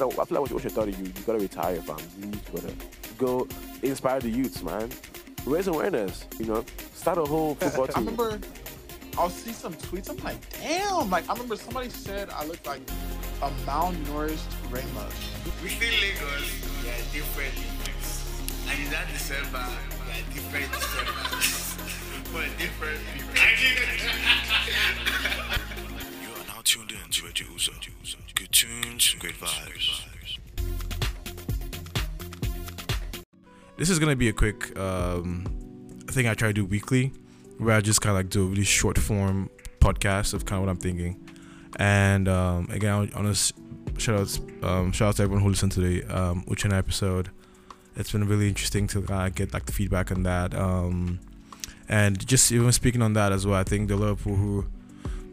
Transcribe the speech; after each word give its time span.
after 0.00 0.20
I 0.20 0.24
feel 0.24 0.42
like 0.42 0.50
once 0.50 0.64
you're 0.64 0.70
30, 0.70 0.92
you, 0.92 1.04
you 1.04 1.12
gotta 1.26 1.38
retire, 1.38 1.76
fam. 1.82 1.98
You 2.20 2.32
gotta 2.52 2.74
go 3.18 3.48
inspire 3.82 4.20
the 4.20 4.30
youths, 4.30 4.62
man. 4.62 4.90
Raise 5.44 5.68
awareness, 5.68 6.26
you 6.38 6.46
know. 6.46 6.64
Start 6.94 7.18
a 7.18 7.24
whole 7.24 7.54
football 7.54 7.88
I 7.94 7.98
remember 8.00 8.40
I'll 9.18 9.30
see 9.30 9.52
some 9.52 9.72
tweets. 9.74 10.10
I'm 10.10 10.16
like, 10.18 10.36
damn. 10.60 11.08
Like 11.08 11.28
I 11.28 11.32
remember 11.32 11.56
somebody 11.56 11.88
said 11.88 12.28
I 12.30 12.44
look 12.44 12.64
like 12.66 12.82
a 13.42 13.50
malnourished 13.64 14.52
Rema. 14.70 15.06
Within 15.62 15.92
Lagos, 16.00 16.82
there 16.82 16.92
are 16.92 17.12
different. 17.12 17.54
And 18.68 18.84
in 18.84 18.90
that 18.90 19.06
December, 19.12 19.64
there 20.06 20.16
are 20.16 20.34
different 20.34 20.72
Decembers 20.72 21.46
for 22.24 22.42
different 22.58 23.00
people. 23.14 23.46
you 26.22 26.28
are 26.34 26.46
now 26.48 26.60
tuned 26.64 26.92
in 26.92 27.10
to 27.10 27.24
Radio 27.24 27.46
Uzo. 27.46 28.25
Tunes, 28.50 29.14
great 29.18 29.34
vibes. 29.34 30.02
This 33.76 33.90
is 33.90 33.98
gonna 33.98 34.16
be 34.16 34.28
a 34.28 34.32
quick 34.32 34.78
um, 34.78 35.44
thing 36.06 36.26
I 36.26 36.34
try 36.34 36.48
to 36.48 36.54
do 36.54 36.64
weekly, 36.64 37.12
where 37.58 37.76
I 37.76 37.80
just 37.80 38.00
kind 38.00 38.16
of 38.16 38.16
like 38.16 38.30
do 38.30 38.44
a 38.44 38.46
really 38.46 38.64
short 38.64 38.98
form 38.98 39.50
podcast 39.80 40.32
of 40.32 40.44
kind 40.46 40.58
of 40.58 40.66
what 40.66 40.70
I'm 40.70 40.78
thinking. 40.78 41.20
And 41.78 42.28
um, 42.28 42.68
again, 42.70 42.92
I 42.92 43.20
want 43.20 43.36
to 43.36 43.54
shout 43.98 44.20
out, 44.20 44.40
um, 44.64 44.92
shout 44.92 45.08
out 45.08 45.16
to 45.16 45.22
everyone 45.24 45.42
who 45.42 45.50
listened 45.50 45.72
to 45.72 45.80
the 45.80 46.04
um, 46.04 46.44
Uchenna 46.44 46.78
episode. 46.78 47.30
It's 47.96 48.12
been 48.12 48.26
really 48.26 48.48
interesting 48.48 48.86
to 48.88 49.00
get 49.34 49.52
like 49.52 49.66
the 49.66 49.72
feedback 49.72 50.10
on 50.10 50.22
that. 50.22 50.54
Um, 50.54 51.20
and 51.88 52.26
just 52.26 52.50
even 52.52 52.72
speaking 52.72 53.02
on 53.02 53.12
that 53.14 53.32
as 53.32 53.46
well, 53.46 53.58
I 53.58 53.64
think 53.64 53.88
the 53.88 53.96
Liverpool 53.96 54.36
who 54.36 54.66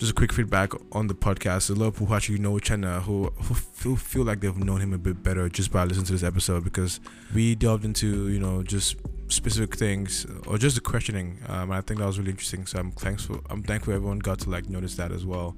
just 0.03 0.11
a 0.11 0.15
quick 0.15 0.33
feedback 0.33 0.73
on 0.91 1.07
the 1.07 1.15
podcast. 1.15 1.67
The 1.67 1.75
Liverpool 1.75 2.07
who 2.07 2.13
actually 2.13 2.37
know 2.37 2.51
Uchenna, 2.53 3.01
who 3.03 3.29
who 3.43 3.53
feel, 3.53 3.95
feel 3.95 4.23
like 4.23 4.41
they've 4.41 4.57
known 4.57 4.81
him 4.81 4.91
a 4.91 4.97
bit 4.97 5.23
better 5.23 5.47
just 5.47 5.71
by 5.71 5.85
listening 5.85 6.05
to 6.07 6.11
this 6.11 6.23
episode 6.23 6.65
because 6.65 6.99
we 7.33 7.55
delved 7.55 7.85
into 7.85 8.27
you 8.27 8.39
know 8.39 8.63
just 8.63 8.97
specific 9.29 9.77
things 9.77 10.25
or 10.45 10.57
just 10.57 10.75
the 10.75 10.81
questioning. 10.81 11.39
Um, 11.47 11.71
and 11.71 11.75
I 11.75 11.81
think 11.81 12.01
that 12.01 12.05
was 12.05 12.19
really 12.19 12.31
interesting. 12.31 12.65
So 12.65 12.79
I'm 12.79 12.91
thankful. 12.91 13.39
I'm 13.49 13.63
thankful 13.63 13.93
everyone 13.93 14.19
got 14.19 14.39
to 14.39 14.49
like 14.49 14.69
notice 14.69 14.95
that 14.95 15.13
as 15.13 15.25
well. 15.25 15.55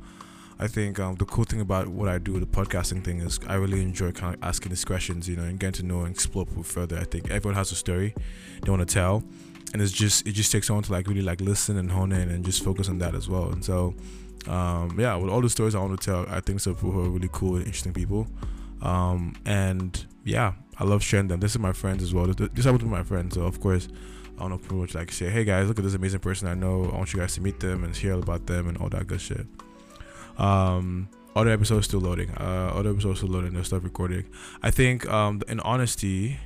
I 0.59 0.67
think 0.67 0.99
um, 0.99 1.15
the 1.15 1.25
cool 1.25 1.43
thing 1.43 1.59
about 1.59 1.87
what 1.87 2.07
I 2.07 2.19
do, 2.19 2.33
with 2.33 2.49
the 2.49 2.63
podcasting 2.63 3.03
thing, 3.03 3.21
is 3.21 3.39
I 3.47 3.55
really 3.55 3.81
enjoy 3.81 4.11
kind 4.11 4.35
of 4.35 4.43
asking 4.43 4.69
these 4.69 4.85
questions, 4.85 5.27
you 5.27 5.35
know, 5.35 5.43
and 5.43 5.59
getting 5.59 5.73
to 5.81 5.83
know 5.83 6.01
and 6.01 6.11
explore 6.11 6.45
people 6.45 6.63
further. 6.63 6.99
I 6.99 7.03
think 7.03 7.31
everyone 7.31 7.55
has 7.55 7.71
a 7.71 7.75
story 7.75 8.13
they 8.61 8.69
want 8.69 8.87
to 8.87 8.93
tell, 8.93 9.23
and 9.73 9.81
it's 9.81 9.91
just 9.91 10.25
it 10.27 10.33
just 10.33 10.51
takes 10.51 10.67
someone 10.67 10.83
to 10.83 10.91
like 10.91 11.07
really 11.07 11.23
like 11.23 11.41
listen 11.41 11.77
and 11.77 11.91
hone 11.91 12.11
in 12.11 12.29
and 12.29 12.45
just 12.45 12.63
focus 12.63 12.87
on 12.87 12.99
that 12.99 13.15
as 13.15 13.27
well. 13.27 13.49
And 13.49 13.65
so, 13.65 13.95
um, 14.47 14.99
yeah, 14.99 15.15
with 15.15 15.29
all 15.29 15.41
the 15.41 15.49
stories 15.49 15.75
I 15.75 15.79
want 15.79 15.99
to 15.99 16.05
tell, 16.05 16.25
I 16.29 16.39
think 16.39 16.59
some 16.59 16.75
people 16.75 16.99
are 16.99 17.09
really 17.09 17.29
cool 17.31 17.55
and 17.55 17.65
interesting 17.65 17.93
people. 17.93 18.27
Um, 18.81 19.35
and 19.45 20.05
yeah, 20.23 20.53
I 20.79 20.83
love 20.83 21.03
sharing 21.03 21.27
them. 21.27 21.39
This 21.39 21.51
is 21.51 21.59
my 21.59 21.73
friends 21.73 22.03
as 22.03 22.13
well. 22.13 22.27
This 22.27 22.65
happened 22.65 22.81
to 22.81 22.85
my 22.85 23.03
friends, 23.03 23.35
so 23.35 23.43
of 23.43 23.59
course. 23.59 23.87
I 24.37 24.41
want 24.41 24.61
to 24.61 24.67
pretty 24.67 24.81
much 24.81 24.95
like 24.95 25.11
say, 25.13 25.29
hey 25.29 25.45
guys, 25.45 25.67
look 25.67 25.79
at 25.79 25.85
this 25.85 25.93
amazing 25.93 26.19
person 26.19 26.47
I 26.47 26.55
know. 26.55 26.91
I 26.91 26.97
want 26.97 27.13
you 27.13 27.19
guys 27.19 27.35
to 27.35 27.41
meet 27.41 27.61
them 27.61 27.85
and 27.85 27.95
hear 27.95 28.13
about 28.13 28.45
them 28.47 28.67
and 28.67 28.77
all 28.77 28.89
that 28.89 29.07
good 29.07 29.21
shit. 29.21 29.47
Um, 30.37 31.07
other 31.35 31.51
episodes 31.51 31.87
still 31.87 32.01
loading. 32.01 32.31
Uh, 32.31 32.71
other 32.73 32.89
episodes 32.89 33.19
still 33.19 33.29
loading. 33.29 33.53
They're 33.53 33.63
stuff 33.63 33.83
recording. 33.83 34.25
I 34.61 34.71
think 34.71 35.09
um, 35.09 35.41
in 35.47 35.59
honesty, 35.61 36.37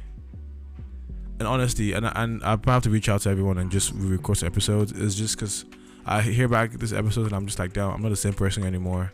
in 1.39 1.45
honesty, 1.45 1.93
and 1.93 2.05
and 2.05 2.43
I 2.43 2.57
have 2.65 2.83
to 2.83 2.89
reach 2.89 3.09
out 3.09 3.21
to 3.21 3.29
everyone 3.29 3.57
and 3.57 3.71
just 3.71 3.91
record 3.95 4.43
episodes. 4.43 4.91
Is 4.91 5.15
just 5.15 5.35
because 5.35 5.65
I 6.05 6.21
hear 6.21 6.47
back 6.47 6.71
this 6.71 6.93
episode 6.93 7.27
and 7.27 7.33
I'm 7.33 7.45
just 7.45 7.59
like, 7.59 7.73
damn, 7.73 7.91
I'm 7.91 8.01
not 8.01 8.09
the 8.09 8.15
same 8.15 8.33
person 8.33 8.63
anymore. 8.63 9.13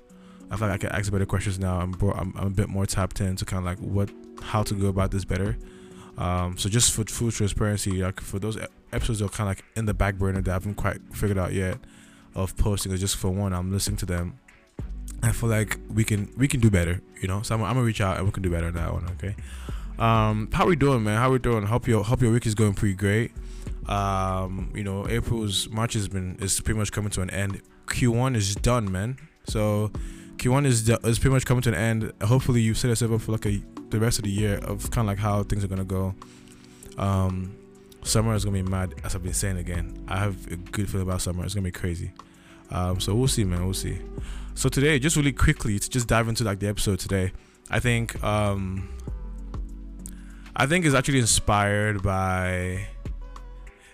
I 0.50 0.58
feel 0.58 0.68
like 0.68 0.76
I 0.76 0.88
can 0.88 0.98
ask 0.98 1.12
better 1.12 1.26
questions 1.26 1.60
now. 1.60 1.80
I'm 1.80 1.92
bro- 1.92 2.14
I'm, 2.14 2.34
I'm 2.38 2.48
a 2.48 2.52
bit 2.52 2.70
more 2.70 2.86
tapped 2.86 3.20
into 3.20 3.46
kind 3.46 3.60
of 3.60 3.66
like 3.66 3.80
what 3.80 4.10
how 4.42 4.64
to 4.64 4.74
go 4.74 4.88
about 4.88 5.12
this 5.12 5.26
better. 5.26 5.58
Um, 6.18 6.58
so 6.58 6.70
just 6.70 6.94
for 6.94 7.04
full 7.04 7.32
transparency, 7.32 8.04
like 8.04 8.22
for 8.22 8.40
those 8.40 8.58
episodes 8.94 9.20
that 9.20 9.26
are 9.26 9.30
kind 9.30 9.50
of 9.50 9.58
like 9.58 9.66
in 9.76 9.86
the 9.86 9.94
back 9.94 10.16
burner 10.16 10.42
that 10.42 10.50
I 10.50 10.54
haven't 10.54 10.76
quite 10.76 11.02
figured 11.14 11.38
out 11.38 11.54
yet 11.54 11.78
of 12.36 12.56
posting, 12.58 12.96
just 12.96 13.18
for 13.18 13.30
one, 13.30 13.54
I'm 13.54 13.72
listening 13.72 13.98
to 13.98 14.06
them. 14.06 14.40
I 15.24 15.32
feel 15.32 15.50
like 15.50 15.80
we 15.90 16.04
can 16.04 16.32
we 16.38 16.48
can 16.48 16.60
do 16.60 16.70
better, 16.70 17.02
you 17.22 17.28
know. 17.28 17.42
So 17.42 17.56
I'm, 17.56 17.64
I'm 17.64 17.74
gonna 17.74 17.86
reach 17.86 18.02
out 18.02 18.18
and 18.18 18.26
we 18.26 18.32
can 18.32 18.44
do 18.44 18.50
better 18.50 18.68
on 18.68 18.74
that 18.74 18.94
one, 18.94 19.06
okay? 19.14 19.36
Um, 19.98 20.50
how 20.52 20.68
we 20.68 20.76
doing, 20.76 21.04
man? 21.04 21.18
How 21.18 21.32
we 21.32 21.40
doing? 21.40 21.66
Hope 21.66 21.88
your 21.88 22.04
hope 22.04 22.22
your 22.22 22.32
week 22.32 22.46
is 22.46 22.56
going 22.56 22.74
pretty 22.74 22.96
great. 22.96 23.32
Um, 23.88 24.72
you 24.74 24.84
know, 24.84 25.08
April's 25.08 25.70
March 25.70 25.94
has 25.94 26.08
been 26.08 26.38
is 26.40 26.60
pretty 26.60 26.80
much 26.80 26.92
coming 26.92 27.12
to 27.12 27.22
an 27.22 27.30
end. 27.30 27.62
Q1 27.88 28.36
is 28.36 28.56
done, 28.56 28.92
man. 28.92 29.18
So 29.48 29.92
Q1 30.38 30.66
is 30.66 30.90
is 30.90 31.20
pretty 31.20 31.34
much 31.34 31.46
coming 31.46 31.62
to 31.64 31.70
an 31.70 31.76
end. 31.76 32.14
Hopefully, 32.24 32.62
you 32.62 32.74
set 32.74 32.90
yourself 32.90 33.12
up 33.12 33.22
for 33.22 33.32
like 33.34 33.46
a 33.46 33.62
the 33.90 34.00
rest 34.00 34.18
of 34.18 34.26
the 34.26 34.32
year 34.32 34.58
of 34.58 34.90
kind 34.92 35.08
of 35.08 35.12
like 35.12 35.20
how 35.20 35.44
things 35.44 35.64
are 35.64 35.68
gonna 35.68 35.86
go. 35.86 36.16
Um, 36.98 37.56
summer 38.04 38.34
is 38.34 38.44
gonna 38.46 38.62
be 38.62 38.70
mad, 38.70 38.96
as 39.04 39.16
I've 39.16 39.24
been 39.24 39.34
saying 39.34 39.58
again. 39.58 40.04
I 40.08 40.18
have 40.18 40.52
a 40.52 40.56
good 40.56 40.90
feeling 40.90 41.08
about 41.08 41.22
summer. 41.22 41.44
It's 41.46 41.54
gonna 41.54 41.64
be 41.64 41.72
crazy. 41.72 42.12
Um, 42.72 43.00
so 43.00 43.14
we'll 43.14 43.28
see, 43.28 43.44
man. 43.44 43.64
We'll 43.64 43.74
see. 43.74 44.00
So 44.56 44.70
today, 44.70 44.98
just 45.00 45.16
really 45.16 45.34
quickly 45.34 45.78
to 45.78 45.90
just 45.90 46.08
dive 46.08 46.28
into 46.28 46.44
like 46.44 46.60
the 46.60 46.68
episode 46.68 47.00
today. 47.00 47.32
I 47.70 47.80
think 47.80 48.22
um, 48.24 48.90
I 50.56 50.66
think 50.66 50.86
it's 50.86 50.96
actually 50.96 51.20
inspired 51.20 52.02
by. 52.02 52.88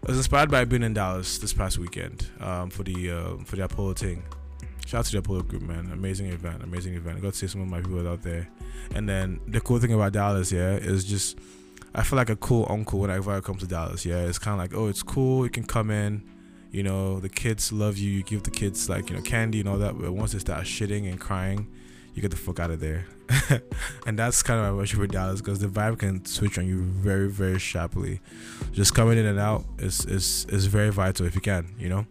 It 0.04 0.08
was 0.08 0.18
inspired 0.18 0.50
by 0.50 0.66
being 0.66 0.82
in 0.82 0.96
Dallas 0.96 1.38
this 1.38 1.54
past 1.54 1.78
weekend 1.78 2.26
um, 2.40 2.72
for 2.72 2.82
the 2.82 3.12
uh, 3.12 3.44
for 3.46 3.56
the 3.56 3.66
Apollo 3.66 3.94
thing. 3.94 4.24
Shout 4.88 5.00
out 5.00 5.06
to 5.06 5.12
the 5.12 5.20
Apollo 5.20 5.44
group, 5.44 5.62
man. 5.62 5.92
Amazing 5.94 6.28
event, 6.32 6.64
amazing 6.64 6.96
event. 6.96 7.18
I 7.18 7.22
got 7.22 7.34
to 7.34 7.38
see 7.38 7.48
some 7.48 7.62
of 7.62 7.68
my 7.68 7.82
people 7.82 8.08
out 8.08 8.24
there. 8.24 8.50
And 8.96 9.08
then 9.08 9.40
the 9.48 9.62
cool 9.62 9.78
thing 9.78 9.94
about 9.94 10.14
Dallas, 10.14 10.52
yeah, 10.52 10.72
is 10.72 11.06
just 11.06 11.38
I 11.94 12.02
feel 12.02 12.18
like 12.18 12.32
a 12.32 12.36
cool 12.36 12.66
uncle 12.68 13.00
whenever 13.00 13.32
I 13.32 13.42
come 13.42 13.58
to 13.60 13.68
Dallas. 13.68 14.04
Yeah, 14.04 14.22
it's 14.22 14.40
kind 14.40 14.54
of 14.54 14.60
like, 14.60 14.74
oh, 14.74 14.88
it's 14.88 15.04
cool. 15.04 15.46
You 15.46 15.52
can 15.52 15.66
come 15.66 15.92
in. 15.92 16.24
You 16.72 16.82
know, 16.82 17.20
the 17.20 17.30
kids 17.30 17.72
love 17.72 17.98
you. 18.00 18.10
You 18.10 18.24
give 18.24 18.42
the 18.42 18.52
kids 18.52 18.90
like 18.90 19.12
you 19.12 19.16
know 19.16 19.22
candy 19.22 19.60
and 19.60 19.70
all 19.70 19.78
that. 19.78 20.00
But 20.00 20.14
once 20.14 20.32
they 20.32 20.40
start 20.40 20.66
shitting 20.66 21.08
and 21.10 21.20
crying, 21.20 21.68
you 22.14 22.22
get 22.22 22.32
the 22.32 22.38
fuck 22.38 22.60
out 22.60 22.72
of 22.72 22.80
there. 22.80 23.06
and 24.06 24.20
that's 24.20 24.44
kind 24.44 24.60
of 24.60 24.66
my 24.66 24.72
wish 24.72 24.94
for 24.94 25.08
Dallas 25.08 25.42
because 25.42 25.60
the 25.60 25.68
vibe 25.68 26.00
can 26.00 26.26
switch 26.26 26.58
on 26.58 26.68
you 26.68 26.82
very, 26.82 27.30
very 27.30 27.60
sharply. 27.60 28.20
Just 28.72 28.94
coming 28.94 29.18
in 29.18 29.26
and 29.26 29.40
out 29.40 29.64
is 29.80 30.06
is 30.06 30.46
is 30.50 30.66
very 30.66 30.90
vital 30.90 31.26
if 31.26 31.36
you 31.36 31.42
can. 31.42 31.74
You 31.78 31.90
know. 31.90 32.06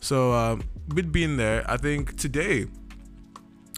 So 0.00 0.32
um, 0.32 0.64
with 0.94 1.12
being 1.12 1.36
there, 1.36 1.64
I 1.70 1.76
think 1.76 2.16
today, 2.16 2.66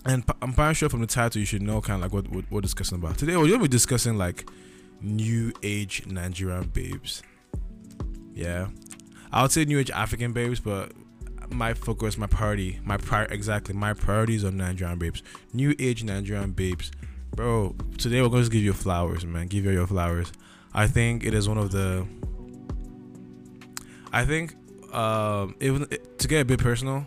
and 0.06 0.24
I'm 0.40 0.52
pretty 0.52 0.74
sure 0.74 0.88
from 0.88 1.00
the 1.00 1.06
title 1.08 1.40
you 1.40 1.46
should 1.46 1.62
know 1.62 1.80
kind 1.80 2.02
of 2.04 2.12
like 2.12 2.12
what, 2.12 2.32
what 2.32 2.44
we're 2.50 2.60
discussing 2.60 2.98
about. 2.98 3.18
Today 3.18 3.36
we're 3.36 3.48
gonna 3.48 3.58
be 3.62 3.68
discussing 3.68 4.16
like 4.16 4.48
new 5.00 5.52
age 5.62 6.06
Nigerian 6.06 6.68
babes. 6.68 7.22
Yeah, 8.34 8.68
I 9.32 9.42
would 9.42 9.50
say 9.50 9.64
new 9.64 9.80
age 9.80 9.90
African 9.90 10.32
babes, 10.32 10.60
but 10.60 10.92
my 11.52 11.74
focus, 11.74 12.18
my 12.18 12.26
priority, 12.26 12.80
my 12.84 12.96
prior 12.96 13.26
exactly 13.26 13.74
my 13.74 13.92
priorities 13.92 14.44
on 14.44 14.56
Nigerian 14.56 14.98
babes, 14.98 15.22
new 15.52 15.74
age 15.78 16.04
Nigerian 16.04 16.52
babes, 16.52 16.90
bro. 17.34 17.74
Today 17.98 18.22
we're 18.22 18.28
going 18.28 18.44
to 18.44 18.50
give 18.50 18.62
you 18.62 18.72
flowers, 18.72 19.24
man. 19.24 19.46
Give 19.46 19.64
you 19.64 19.70
your 19.70 19.86
flowers. 19.86 20.32
I 20.74 20.86
think 20.86 21.24
it 21.24 21.34
is 21.34 21.48
one 21.48 21.58
of 21.58 21.70
the. 21.72 22.06
I 24.12 24.24
think, 24.24 24.54
um, 24.94 25.54
even 25.60 25.86
to 26.18 26.28
get 26.28 26.40
a 26.40 26.44
bit 26.44 26.58
personal, 26.58 27.06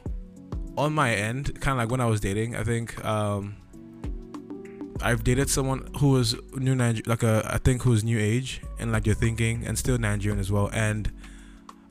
on 0.77 0.94
my 0.94 1.13
end, 1.13 1.59
kind 1.62 1.73
of 1.73 1.83
like 1.83 1.91
when 1.91 2.01
I 2.01 2.06
was 2.06 2.19
dating, 2.19 2.56
I 2.56 2.63
think 2.63 3.03
um, 3.06 3.56
I've 5.01 5.23
dated 5.23 5.50
someone 5.50 5.88
who 6.00 6.09
was 6.09 6.35
new 6.56 6.75
Niger- 6.75 7.03
like 7.06 7.23
a 7.23 7.47
I 7.51 7.57
think 7.57 7.83
who 7.83 7.91
was 7.91 8.03
new 8.03 8.19
age 8.19 8.62
and 8.79 8.91
like 8.91 9.06
your 9.06 9.16
thinking 9.16 9.66
and 9.66 9.77
still 9.77 9.97
Nigerian 9.97 10.39
as 10.39 10.51
well. 10.51 10.69
And 10.73 11.12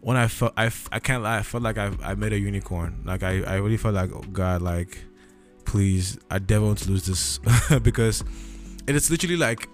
when 0.04 0.18
I 0.18 0.28
felt 0.28 0.52
I, 0.54 0.70
I 0.92 1.00
can't 1.00 1.22
lie, 1.22 1.38
I 1.38 1.42
felt 1.42 1.62
like 1.62 1.78
I 1.78 1.90
I 2.02 2.14
met 2.14 2.32
a 2.34 2.38
unicorn. 2.38 3.02
Like 3.06 3.22
I 3.22 3.42
I 3.42 3.54
really 3.56 3.78
felt 3.78 3.94
like 3.94 4.12
oh 4.12 4.22
God 4.32 4.60
like 4.60 4.98
please 5.64 6.18
I 6.30 6.38
never 6.38 6.66
want 6.66 6.78
to 6.80 6.90
lose 6.90 7.06
this 7.06 7.40
because 7.82 8.22
it 8.86 8.94
is 8.94 9.10
literally 9.10 9.38
like 9.38 9.70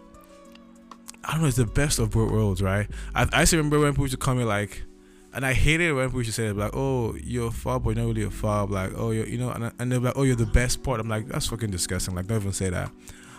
I 1.25 1.33
don't 1.33 1.43
know 1.43 1.49
it's 1.49 1.57
the 1.57 1.67
best 1.67 1.99
of 1.99 2.13
both 2.13 2.31
worlds 2.31 2.63
right. 2.63 2.87
I 3.13 3.29
I 3.33 3.45
still 3.45 3.59
remember 3.59 3.81
when 3.81 3.93
people 3.93 4.05
used 4.05 4.13
to 4.13 4.19
call 4.19 4.35
me 4.35 4.45
like. 4.45 4.85
And 5.33 5.47
I 5.47 5.53
hated 5.53 5.93
when 5.93 6.09
people 6.09 6.21
used 6.21 6.35
to 6.35 6.43
say 6.43 6.51
like, 6.51 6.73
"Oh, 6.75 7.15
you're 7.15 7.49
a 7.49 7.51
fob, 7.53 7.85
but 7.85 7.91
you're 7.91 8.05
not 8.05 8.09
really 8.09 8.25
a 8.25 8.33
fob." 8.33 8.73
Like, 8.73 8.91
"Oh, 8.97 9.13
you're, 9.13 9.29
you 9.29 9.39
know," 9.39 9.51
and, 9.51 9.71
and 9.79 9.93
they're 9.93 10.01
like, 10.01 10.15
"Oh, 10.17 10.25
you're 10.25 10.35
the 10.35 10.45
best 10.45 10.83
part." 10.83 10.99
I'm 10.99 11.09
like, 11.09 11.29
"That's 11.29 11.47
fucking 11.47 11.71
disgusting." 11.71 12.17
Like, 12.17 12.27
don't 12.27 12.41
even 12.41 12.53
say 12.53 12.69
that. 12.69 12.91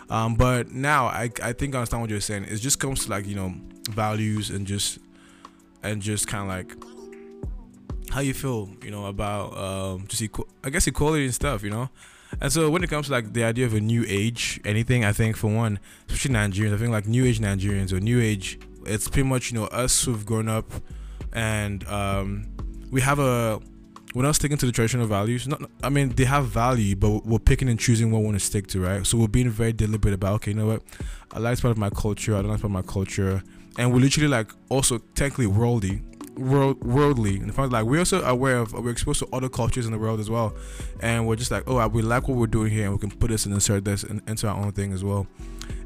Um, 0.09 0.35
but 0.35 0.71
now 0.71 1.07
I, 1.07 1.29
I 1.43 1.51
think 1.51 1.75
I 1.75 1.79
understand 1.79 1.99
what 1.99 2.09
you're 2.09 2.21
saying. 2.21 2.45
It 2.45 2.55
just 2.61 2.79
comes 2.79 3.03
to 3.03 3.09
like 3.09 3.27
you 3.27 3.35
know 3.35 3.53
values 3.89 4.51
and 4.51 4.65
just 4.65 4.99
and 5.83 6.01
just 6.01 6.27
kind 6.27 6.43
of 6.43 6.49
like 6.49 8.11
how 8.13 8.19
you 8.19 8.33
feel, 8.33 8.69
you 8.83 8.91
know, 8.91 9.05
about 9.05 9.57
um, 9.57 10.07
just 10.07 10.21
equal, 10.21 10.47
I 10.63 10.69
guess 10.69 10.87
equality 10.87 11.25
and 11.25 11.33
stuff, 11.33 11.63
you 11.63 11.69
know. 11.69 11.89
And 12.39 12.51
so 12.51 12.69
when 12.69 12.83
it 12.83 12.89
comes 12.89 13.07
to 13.07 13.11
like 13.11 13.33
the 13.33 13.43
idea 13.43 13.65
of 13.65 13.73
a 13.73 13.81
new 13.81 14.05
age, 14.07 14.61
anything, 14.63 15.03
I 15.03 15.11
think 15.11 15.35
for 15.35 15.53
one, 15.53 15.79
especially 16.07 16.35
Nigerians, 16.35 16.73
I 16.73 16.77
think 16.77 16.91
like 16.91 17.07
new 17.07 17.25
age 17.25 17.39
Nigerians 17.39 17.91
or 17.91 17.99
new 17.99 18.21
age, 18.21 18.59
it's 18.85 19.07
pretty 19.07 19.27
much 19.27 19.51
you 19.51 19.59
know 19.59 19.65
us 19.65 20.03
who've 20.03 20.25
grown 20.25 20.47
up 20.47 20.71
and 21.33 21.87
um, 21.87 22.47
we 22.89 23.01
have 23.01 23.19
a 23.19 23.59
we're 24.13 24.23
not 24.23 24.35
sticking 24.35 24.57
to 24.57 24.65
the 24.65 24.71
traditional 24.73 25.07
values. 25.07 25.47
Not, 25.47 25.61
I 25.81 25.89
mean, 25.89 26.09
they 26.09 26.25
have 26.25 26.47
value, 26.47 26.97
but 26.97 27.25
we're 27.25 27.39
picking 27.39 27.69
and 27.69 27.79
choosing 27.79 28.11
what 28.11 28.19
we 28.19 28.25
want 28.25 28.39
to 28.39 28.45
stick 28.45 28.67
to, 28.67 28.81
right? 28.81 29.07
So 29.07 29.17
we're 29.17 29.29
being 29.29 29.49
very 29.49 29.71
deliberate 29.71 30.13
about, 30.13 30.33
okay, 30.35 30.51
you 30.51 30.57
know 30.57 30.67
what? 30.67 30.83
I 31.31 31.39
like 31.39 31.61
part 31.61 31.71
of 31.71 31.77
my 31.77 31.89
culture. 31.89 32.35
I 32.35 32.41
don't 32.41 32.51
like 32.51 32.59
part 32.59 32.65
of 32.65 32.71
my 32.71 32.81
culture, 32.81 33.41
and 33.77 33.93
we're 33.93 33.99
literally 33.99 34.27
like 34.27 34.51
also 34.69 34.97
technically 35.15 35.47
worldly, 35.47 36.01
world 36.37 36.83
worldly. 36.83 37.37
In 37.37 37.51
fact, 37.51 37.71
like 37.71 37.85
we're 37.85 37.99
also 37.99 38.21
aware 38.23 38.57
of, 38.57 38.73
we're 38.73 38.91
exposed 38.91 39.19
to 39.19 39.27
other 39.33 39.49
cultures 39.49 39.85
in 39.85 39.91
the 39.91 39.99
world 39.99 40.19
as 40.19 40.29
well, 40.29 40.55
and 40.99 41.27
we're 41.27 41.35
just 41.35 41.51
like, 41.51 41.63
oh, 41.67 41.85
we 41.87 42.01
like 42.01 42.27
what 42.27 42.37
we're 42.37 42.47
doing 42.47 42.71
here, 42.71 42.85
and 42.85 42.93
we 42.93 42.99
can 42.99 43.11
put 43.11 43.29
this 43.29 43.45
and 43.45 43.53
insert 43.53 43.85
this 43.85 44.03
in, 44.03 44.21
into 44.27 44.47
our 44.47 44.57
own 44.57 44.71
thing 44.71 44.93
as 44.93 45.03
well. 45.03 45.27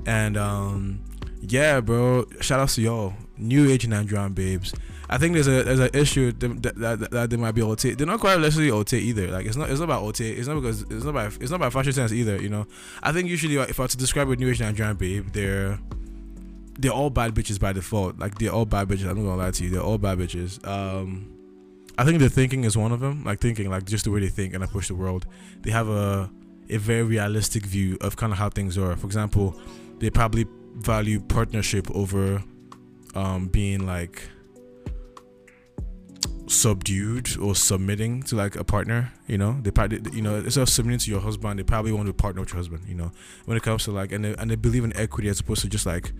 And 0.06 0.38
um, 0.38 1.04
yeah, 1.42 1.80
bro, 1.82 2.26
shout 2.42 2.60
out 2.60 2.70
to 2.70 2.82
y'all, 2.82 3.14
new 3.38 3.70
age 3.70 3.88
Nigerian 3.88 4.34
babes. 4.34 4.74
I 5.08 5.18
think 5.20 5.34
there's 5.34 5.48
a 5.48 5.64
there's 5.64 5.80
an 5.80 5.92
issue 5.94 6.32
that, 6.32 6.64
that, 6.64 7.00
that, 7.00 7.12
that 7.12 7.30
they 7.30 7.38
might 7.38 7.52
be 7.52 7.62
Alte. 7.62 7.96
They're 7.96 8.08
not 8.08 8.20
quite 8.20 8.40
necessarily 8.40 8.72
Alte 8.72 8.94
either. 8.94 9.28
Like 9.28 9.46
it's 9.46 9.56
not 9.56 9.70
it's 9.70 9.80
not 9.80 9.86
about 9.86 10.02
Alte. 10.02 10.22
It's 10.22 10.48
not 10.48 10.56
because 10.56 10.82
it's 10.84 11.04
not 11.04 11.12
about 11.12 11.34
it's 11.40 11.52
not 11.52 11.58
about 11.58 11.74
fashion 11.74 11.94
sense 11.94 12.12
either. 12.12 12.42
You 12.42 12.50
know, 12.50 12.66
I 13.04 13.12
think 13.12 13.30
usually 13.30 13.56
if 13.58 13.80
I 13.80 13.84
were 13.84 13.88
to 13.88 13.98
describe 13.98 14.30
a 14.30 14.36
new 14.36 14.50
age 14.50 14.62
Nigerian 14.62 14.96
babe, 14.96 15.32
they're 15.32 15.80
they're 16.78 16.92
all 16.92 17.10
bad 17.10 17.34
bitches 17.34 17.60
by 17.60 17.74
default. 17.74 18.18
Like 18.20 18.38
they're 18.38 18.52
all 18.52 18.66
bad 18.66 18.88
bitches. 18.88 19.10
I'm 19.10 19.18
not 19.18 19.30
gonna 19.30 19.36
lie 19.36 19.52
to 19.52 19.64
you. 19.64 19.70
They're 19.70 19.82
all 19.82 19.98
bad 19.98 20.18
bitches. 20.18 20.66
Um, 20.68 21.32
I 21.98 22.04
think 22.04 22.20
the 22.20 22.30
thinking 22.30 22.64
is 22.64 22.78
one 22.78 22.92
of 22.92 23.00
them. 23.00 23.24
Like 23.24 23.40
thinking, 23.40 23.70
like 23.70 23.86
just 23.86 24.06
the 24.06 24.12
way 24.12 24.20
they 24.20 24.30
think 24.30 24.54
and 24.54 24.64
approach 24.64 24.88
the 24.88 24.96
world. 24.96 25.26
They 25.62 25.72
have 25.72 25.88
a 25.88 26.30
a 26.70 26.78
very 26.78 27.04
realistic 27.04 27.66
view 27.66 27.98
of 28.02 28.16
kind 28.16 28.32
of 28.32 28.40
how 28.40 28.50
things 28.50 28.78
are. 28.78 28.96
For 28.96 29.06
example, 29.06 29.60
they 30.00 30.10
probably 30.10 30.46
value 30.76 31.20
partnership 31.20 31.90
over 31.92 32.44
um, 33.14 33.48
being 33.48 33.86
like 33.86 34.30
subdued 36.48 37.38
or 37.40 37.56
submitting 37.56 38.22
to 38.22 38.36
like 38.36 38.56
a 38.56 38.64
partner 38.64 39.12
you 39.26 39.36
know 39.36 39.58
they 39.64 39.72
probably 39.72 40.00
you 40.16 40.22
know 40.22 40.36
instead 40.36 40.62
of 40.62 40.70
submitting 40.70 41.00
to 41.00 41.10
your 41.10 41.20
husband 41.20 41.58
they 41.58 41.64
probably 41.64 41.92
want 41.92 42.06
to 42.06 42.14
partner 42.14 42.40
with 42.40 42.50
your 42.50 42.58
husband 42.58 42.84
you 42.88 42.94
know 42.94 43.12
when 43.46 43.58
it 43.58 43.64
comes 43.64 43.84
to 43.84 43.92
like 43.92 44.12
and 44.12 44.24
they, 44.24 44.36
and 44.36 44.52
they 44.52 44.56
believe 44.56 44.84
in 44.84 44.96
equity 44.96 45.28
as 45.28 45.40
opposed 45.40 45.62
to 45.62 45.68
just 45.68 45.88
like 45.88 46.12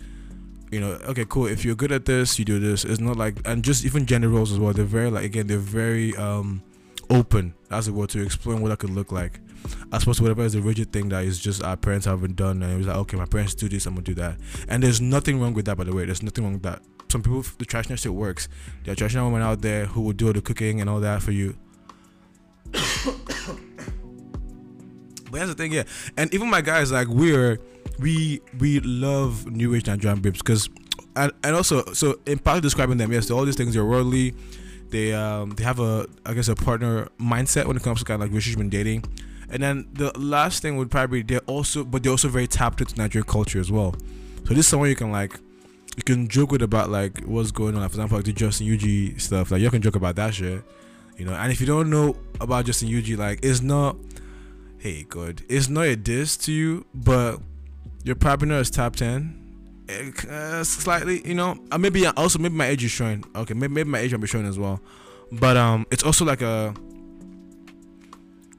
you 0.70 0.80
know 0.80 0.92
okay 1.06 1.24
cool 1.28 1.46
if 1.46 1.64
you're 1.64 1.74
good 1.74 1.92
at 1.92 2.04
this 2.04 2.38
you 2.38 2.44
do 2.44 2.58
this 2.58 2.84
it's 2.84 3.00
not 3.00 3.16
like 3.16 3.38
and 3.44 3.62
just 3.62 3.84
even 3.84 4.04
gender 4.06 4.28
roles 4.28 4.52
as 4.52 4.58
well 4.58 4.72
they're 4.72 4.84
very 4.84 5.10
like 5.10 5.24
again 5.24 5.46
they're 5.46 5.58
very 5.58 6.14
um 6.16 6.62
open 7.08 7.54
as 7.70 7.86
it 7.86 7.92
were 7.92 8.06
to 8.06 8.20
explain 8.20 8.60
what 8.60 8.68
that 8.68 8.78
could 8.78 8.90
look 8.90 9.12
like 9.12 9.40
as 9.92 10.02
opposed 10.02 10.18
to 10.18 10.22
whatever 10.22 10.42
is 10.42 10.54
a 10.54 10.60
rigid 10.60 10.92
thing 10.92 11.08
that 11.08 11.24
is 11.24 11.38
just 11.38 11.62
our 11.62 11.76
parents 11.76 12.06
haven't 12.06 12.34
done 12.34 12.62
and 12.62 12.72
it 12.72 12.76
was 12.76 12.86
like 12.86 12.96
okay 12.96 13.16
my 13.16 13.24
parents 13.26 13.54
do 13.54 13.68
this 13.68 13.86
i'm 13.86 13.94
gonna 13.94 14.04
do 14.04 14.14
that 14.14 14.36
and 14.68 14.82
there's 14.82 15.00
nothing 15.00 15.40
wrong 15.40 15.54
with 15.54 15.64
that 15.66 15.76
by 15.76 15.84
the 15.84 15.94
way 15.94 16.04
there's 16.04 16.22
nothing 16.22 16.42
wrong 16.42 16.54
with 16.54 16.62
that 16.62 16.82
some 17.08 17.22
people 17.22 17.42
the 17.58 17.64
traditional 17.64 17.96
shit 17.96 18.12
works. 18.12 18.48
There 18.84 18.92
are 18.92 18.96
traditional 18.96 19.26
women 19.26 19.42
out 19.42 19.62
there 19.62 19.86
who 19.86 20.02
will 20.02 20.12
do 20.12 20.26
all 20.28 20.32
the 20.32 20.40
cooking 20.42 20.80
and 20.80 20.90
all 20.90 21.00
that 21.00 21.22
for 21.22 21.32
you. 21.32 21.56
but 22.72 22.82
that's 25.30 25.48
the 25.48 25.54
thing, 25.54 25.72
yeah. 25.72 25.84
And 26.16 26.32
even 26.34 26.50
my 26.50 26.60
guys, 26.60 26.90
like 26.92 27.08
we're 27.08 27.58
we 27.98 28.40
we 28.58 28.80
love 28.80 29.50
new 29.50 29.74
age 29.74 29.86
Nigerian 29.86 30.20
babes 30.20 30.38
because 30.38 30.68
and, 31.14 31.32
and 31.42 31.56
also 31.56 31.84
so 31.92 32.20
in 32.26 32.38
part 32.38 32.58
of 32.58 32.62
describing 32.62 32.98
them, 32.98 33.12
yes, 33.12 33.30
all 33.30 33.44
these 33.44 33.56
things 33.56 33.76
are 33.76 33.84
worldly. 33.84 34.34
They 34.90 35.12
um 35.12 35.50
they 35.50 35.64
have 35.64 35.80
a 35.80 36.06
I 36.24 36.34
guess 36.34 36.48
a 36.48 36.54
partner 36.54 37.08
mindset 37.18 37.66
when 37.66 37.76
it 37.76 37.82
comes 37.82 38.00
to 38.00 38.04
kind 38.04 38.16
of 38.16 38.20
like 38.22 38.30
relationship 38.30 38.60
and 38.60 38.70
dating. 38.70 39.04
And 39.48 39.62
then 39.62 39.88
the 39.92 40.16
last 40.18 40.60
thing 40.62 40.76
would 40.76 40.90
probably 40.90 41.22
be 41.22 41.34
they're 41.34 41.42
also 41.46 41.84
but 41.84 42.02
they're 42.02 42.12
also 42.12 42.28
very 42.28 42.46
tapped 42.46 42.80
into 42.80 42.96
Nigerian 42.96 43.26
culture 43.26 43.60
as 43.60 43.70
well. 43.70 43.94
So 44.44 44.50
this 44.50 44.58
is 44.58 44.68
someone 44.68 44.88
you 44.88 44.96
can 44.96 45.10
like 45.10 45.38
you 45.96 46.02
can 46.02 46.28
joke 46.28 46.52
with 46.52 46.62
about 46.62 46.90
like 46.90 47.22
what's 47.24 47.50
going 47.50 47.74
on. 47.74 47.80
Like, 47.80 47.90
for 47.90 47.94
example, 47.94 48.18
like 48.18 48.26
the 48.26 48.32
Justin 48.32 48.72
UG 48.72 49.18
stuff. 49.18 49.50
Like 49.50 49.62
you 49.62 49.70
can 49.70 49.82
joke 49.82 49.96
about 49.96 50.16
that 50.16 50.34
shit, 50.34 50.62
you 51.16 51.24
know. 51.24 51.32
And 51.32 51.50
if 51.50 51.60
you 51.60 51.66
don't 51.66 51.90
know 51.90 52.16
about 52.40 52.66
Justin 52.66 52.94
UG, 52.96 53.18
like 53.18 53.40
it's 53.42 53.62
not. 53.62 53.96
Hey, 54.78 55.04
good. 55.08 55.42
It's 55.48 55.68
not 55.68 55.86
a 55.86 55.96
diss 55.96 56.36
to 56.38 56.52
you, 56.52 56.84
but 56.94 57.40
your 58.06 58.14
partner 58.16 58.54
is 58.58 58.70
top 58.70 58.96
ten. 58.96 59.42
Uh, 60.30 60.64
slightly, 60.64 61.26
you 61.26 61.34
know. 61.34 61.58
Uh, 61.70 61.78
maybe 61.78 62.06
also 62.06 62.38
maybe 62.38 62.54
my 62.54 62.68
age 62.68 62.84
is 62.84 62.90
showing. 62.90 63.24
Okay, 63.34 63.54
maybe, 63.54 63.74
maybe 63.74 63.90
my 63.90 63.98
age 63.98 64.12
will 64.12 64.20
be 64.20 64.26
showing 64.26 64.46
as 64.46 64.58
well. 64.58 64.80
But 65.32 65.56
um, 65.56 65.86
it's 65.90 66.04
also 66.04 66.24
like 66.24 66.40
a 66.40 66.72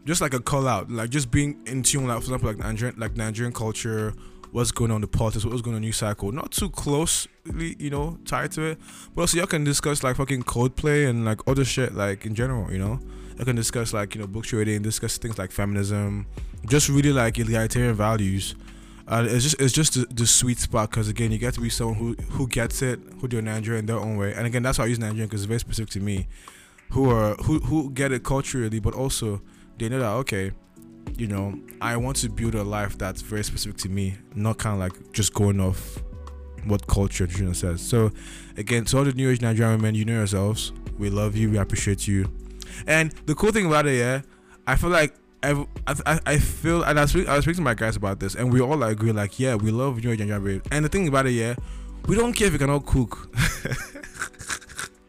just 0.05 0.21
like 0.21 0.33
a 0.33 0.39
call 0.39 0.67
out, 0.67 0.91
like 0.91 1.09
just 1.09 1.31
being 1.31 1.59
in 1.65 1.81
tune, 1.81 2.07
like 2.07 2.17
for 2.17 2.23
example, 2.23 2.49
like 2.49 2.57
Nigerian, 2.57 2.99
like 2.99 3.15
Nigerian 3.15 3.53
culture 3.53 4.13
what's 4.51 4.71
going 4.71 4.91
on 4.91 5.01
the 5.01 5.07
politics, 5.07 5.45
what's 5.45 5.61
going 5.61 5.75
on 5.75 5.81
the 5.81 5.85
news 5.85 5.97
cycle. 5.97 6.31
Not 6.31 6.51
too 6.51 6.69
closely, 6.69 7.75
you 7.79 7.89
know, 7.89 8.17
tied 8.25 8.51
to 8.53 8.63
it. 8.63 8.79
But 9.13 9.21
also 9.21 9.37
y'all 9.37 9.47
can 9.47 9.63
discuss 9.63 10.03
like 10.03 10.15
fucking 10.15 10.43
Coldplay 10.43 11.09
and 11.09 11.25
like 11.25 11.41
other 11.47 11.65
shit 11.65 11.93
like 11.93 12.25
in 12.25 12.35
general, 12.35 12.71
you 12.71 12.79
know. 12.79 12.99
I 13.39 13.43
can 13.43 13.55
discuss 13.55 13.93
like, 13.93 14.15
you 14.15 14.21
know, 14.21 14.27
book 14.27 14.45
trading, 14.45 14.81
discuss 14.81 15.17
things 15.17 15.37
like 15.37 15.51
feminism, 15.51 16.25
just 16.67 16.89
really 16.89 17.13
like 17.13 17.37
egalitarian 17.37 17.93
values. 17.93 18.55
It's 19.09 19.43
just 19.43 19.61
it's 19.61 19.73
just 19.73 19.93
the, 19.93 20.05
the 20.13 20.27
sweet 20.27 20.59
spot 20.59 20.89
because 20.89 21.07
again 21.07 21.31
you 21.31 21.37
get 21.37 21.53
to 21.53 21.61
be 21.61 21.69
someone 21.69 21.95
who 21.95 22.13
who 22.31 22.47
gets 22.47 22.81
it, 22.81 22.99
who 23.21 23.27
do 23.27 23.41
Nigeria 23.41 23.79
in 23.79 23.85
their 23.85 23.97
own 23.97 24.17
way, 24.17 24.33
and 24.33 24.45
again 24.45 24.63
that's 24.63 24.77
why 24.79 24.85
I 24.85 24.87
use 24.87 24.99
Nigerian 24.99 25.27
because 25.27 25.41
it's 25.41 25.47
very 25.47 25.59
specific 25.59 25.91
to 25.91 25.99
me, 25.99 26.27
who 26.91 27.09
are 27.09 27.35
who 27.35 27.59
who 27.59 27.89
get 27.91 28.11
it 28.11 28.23
culturally, 28.23 28.79
but 28.79 28.93
also 28.93 29.41
they 29.77 29.87
know 29.87 29.99
that 29.99 30.11
okay, 30.11 30.51
you 31.15 31.27
know, 31.27 31.57
I 31.81 31.95
want 31.97 32.17
to 32.17 32.29
build 32.29 32.55
a 32.55 32.63
life 32.63 32.97
that's 32.97 33.21
very 33.21 33.43
specific 33.43 33.77
to 33.81 33.89
me, 33.89 34.15
not 34.35 34.57
kind 34.57 34.73
of 34.73 34.79
like 34.79 35.13
just 35.13 35.33
going 35.33 35.59
off 35.59 36.01
what 36.65 36.85
culture 36.87 37.25
tradition 37.27 37.53
says. 37.53 37.81
So, 37.81 38.11
again, 38.57 38.85
to 38.85 38.97
all 38.97 39.03
the 39.05 39.13
new 39.13 39.29
age 39.29 39.41
Nigerian 39.41 39.81
men, 39.81 39.95
you 39.95 40.05
know 40.05 40.13
yourselves. 40.13 40.73
We 40.97 41.09
love 41.09 41.35
you. 41.35 41.51
We 41.51 41.57
appreciate 41.57 42.07
you. 42.07 42.29
And 42.85 43.11
the 43.25 43.35
cool 43.35 43.51
thing 43.51 43.67
about 43.67 43.85
it, 43.85 43.97
yeah, 43.97 44.21
I 44.65 44.75
feel 44.75 44.89
like 44.89 45.15
I, 45.43 45.65
I, 45.85 46.19
I 46.25 46.37
feel, 46.39 46.83
and 46.83 46.99
I 46.99 47.03
was, 47.03 47.15
I 47.15 47.35
was 47.35 47.45
speaking 47.45 47.57
to 47.57 47.61
my 47.61 47.73
guys 47.73 47.95
about 47.95 48.19
this, 48.19 48.35
and 48.35 48.51
we 48.51 48.59
all 48.59 48.81
agree, 48.83 49.11
like, 49.11 49.39
yeah, 49.39 49.55
we 49.55 49.71
love 49.71 49.97
age 49.99 50.19
Nigerian 50.19 50.61
And 50.71 50.83
the 50.83 50.89
thing 50.89 51.07
about 51.07 51.27
it, 51.27 51.31
yeah, 51.31 51.55
we 52.07 52.15
don't 52.15 52.33
care 52.33 52.47
if 52.47 52.53
you 52.53 52.59
cannot 52.59 52.85
cook. 52.85 53.29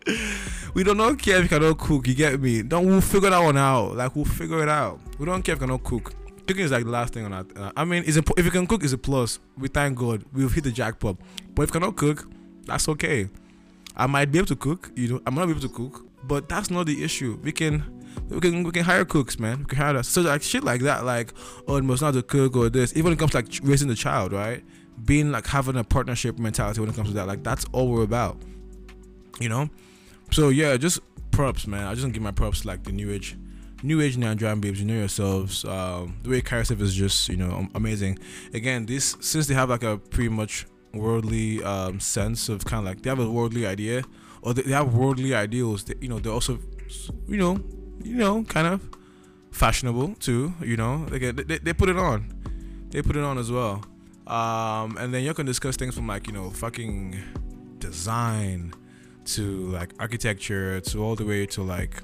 we 0.75 0.85
do 0.85 0.95
not 0.95 1.19
care 1.19 1.37
if 1.37 1.45
you 1.45 1.49
cannot 1.49 1.79
cook. 1.79 2.07
You 2.09 2.15
get 2.15 2.41
me? 2.41 2.63
Don't 2.63 2.87
we'll 2.87 3.01
figure 3.01 3.31
that 3.31 3.39
one 3.39 3.57
out. 3.57 3.95
Like 3.97 4.17
we'll 4.17 4.25
figure 4.25 4.63
it 4.63 4.69
out. 4.69 5.01
We 5.19 5.27
don't 5.27 5.43
care 5.43 5.55
if 5.55 5.61
you 5.61 5.67
cannot 5.67 5.85
cook. 5.85 6.13
Cooking 6.47 6.65
is 6.65 6.73
like 6.73 6.85
the 6.85 6.91
last 6.91 7.15
thing 7.15 7.25
on 7.25 7.31
that. 7.31 7.73
I 7.77 7.85
mean, 7.85 8.03
it's 8.07 8.17
a, 8.17 8.23
if 8.37 8.45
you 8.45 8.51
can 8.51 8.67
cook, 8.67 8.83
it's 8.83 8.93
a 8.93 8.99
plus. 8.99 9.39
We 9.57 9.69
thank 9.69 9.99
God. 9.99 10.25
We've 10.33 10.53
hit 10.53 10.65
the 10.65 10.73
jackpot. 10.73 11.17
But 11.55 11.63
if 11.63 11.69
you 11.69 11.73
cannot 11.81 11.97
cook, 11.97 12.27
that's 12.65 12.89
okay. 12.89 13.29
I 13.97 14.07
might 14.07 14.33
be 14.33 14.39
able 14.39 14.47
to 14.49 14.57
cook. 14.57 14.91
You 14.97 15.09
know, 15.09 15.21
I 15.27 15.31
might 15.31 15.43
not 15.43 15.47
be 15.47 15.53
able 15.53 15.69
to 15.69 15.69
cook, 15.69 16.07
but 16.25 16.49
that's 16.49 16.71
not 16.71 16.87
the 16.87 17.05
issue. 17.05 17.39
We 17.43 17.53
can, 17.53 17.98
we 18.29 18.41
can, 18.41 18.62
we 18.62 18.70
can 18.70 18.85
hire 18.85 19.05
cooks, 19.05 19.38
man. 19.38 19.61
We 19.61 19.65
can 19.65 19.79
hire 19.79 19.93
that. 19.94 20.05
So 20.05 20.23
like 20.23 20.43
shit 20.43 20.65
like 20.65 20.82
that, 20.82 21.05
like 21.05 21.32
oh, 21.67 21.76
it 21.76 21.85
must 21.85 22.03
not 22.03 22.15
to 22.15 22.23
cook 22.23 22.56
or 22.56 22.69
this. 22.69 22.93
Even 22.93 23.05
when 23.05 23.12
it 23.15 23.19
comes 23.19 23.32
to 23.32 23.38
like 23.38 23.49
raising 23.62 23.88
the 23.88 23.94
child, 23.94 24.32
right? 24.32 24.65
Being 25.05 25.31
like 25.31 25.46
having 25.46 25.77
a 25.77 25.84
partnership 25.84 26.39
mentality 26.39 26.81
when 26.81 26.91
it 26.91 26.96
comes 26.96 27.08
to 27.08 27.15
that, 27.15 27.27
like 27.27 27.43
that's 27.43 27.65
all 27.72 27.89
we're 27.89 28.03
about. 28.03 28.37
You 29.41 29.48
know 29.48 29.70
so 30.31 30.51
yeah, 30.51 30.77
just 30.77 31.01
props, 31.31 31.67
man. 31.67 31.87
I 31.87 31.94
just 31.94 32.10
give 32.13 32.22
my 32.22 32.31
props 32.31 32.65
like 32.65 32.84
the 32.84 32.93
new 32.93 33.10
age, 33.10 33.37
new 33.82 34.01
age 34.01 34.17
Nigerian 34.17 34.60
babes. 34.60 34.81
You 34.81 34.87
know 34.87 34.94
yourselves. 34.94 35.65
Um, 35.65 36.19
the 36.22 36.31
way 36.31 36.41
carry 36.41 36.63
is 36.63 36.94
just 36.94 37.29
you 37.29 37.37
know 37.37 37.69
amazing. 37.75 38.19
Again, 38.53 38.87
this 38.87 39.17
since 39.20 39.46
they 39.46 39.55
have 39.55 39.70
like 39.70 39.82
a 39.82 39.98
pretty 39.98 40.29
much 40.29 40.67
worldly 40.93 41.63
um, 41.65 42.01
sense 42.01 42.48
of 42.48 42.65
kind 42.65 42.81
of 42.81 42.84
like 42.84 43.03
they 43.03 43.10
have 43.10 43.19
a 43.19 43.31
worldly 43.31 43.67
idea 43.67 44.03
or 44.43 44.55
they, 44.55 44.63
they 44.63 44.72
have 44.72 44.94
worldly 44.94 45.34
ideals. 45.34 45.84
That, 45.84 46.03
you 46.03 46.08
know, 46.08 46.19
they're 46.19 46.32
also 46.32 46.58
you 47.27 47.37
know 47.37 47.58
you 48.02 48.17
know 48.17 48.44
kind 48.44 48.67
of 48.67 48.81
fashionable 49.50 50.14
too. 50.17 50.55
You 50.62 50.76
know, 50.76 51.05
they, 51.06 51.31
they 51.31 51.58
they 51.58 51.72
put 51.72 51.88
it 51.88 51.96
on. 51.96 52.34
They 52.90 53.02
put 53.02 53.17
it 53.17 53.24
on 53.24 53.38
as 53.38 53.50
well. 53.50 53.84
Um, 54.26 54.96
and 54.98 55.12
then 55.12 55.24
you 55.24 55.32
can 55.34 55.46
discuss 55.46 55.76
things 55.76 55.94
from 55.94 56.06
like 56.06 56.26
you 56.26 56.32
know 56.32 56.50
fucking 56.50 57.19
design 57.78 58.74
to 59.24 59.69
like 59.69 59.93
architecture 59.98 60.81
to 60.81 61.02
all 61.02 61.14
the 61.14 61.24
way 61.24 61.46
to 61.46 61.62
like 61.62 62.02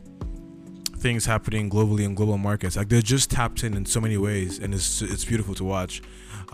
things 0.98 1.26
happening 1.26 1.68
globally 1.68 2.04
in 2.04 2.14
global 2.14 2.38
markets. 2.38 2.76
Like 2.76 2.88
they're 2.88 3.02
just 3.02 3.30
tapped 3.30 3.62
in 3.62 3.74
in 3.74 3.84
so 3.86 4.00
many 4.00 4.16
ways, 4.16 4.58
and 4.58 4.74
it's 4.74 5.02
it's 5.02 5.24
beautiful 5.24 5.54
to 5.54 5.64
watch. 5.64 6.02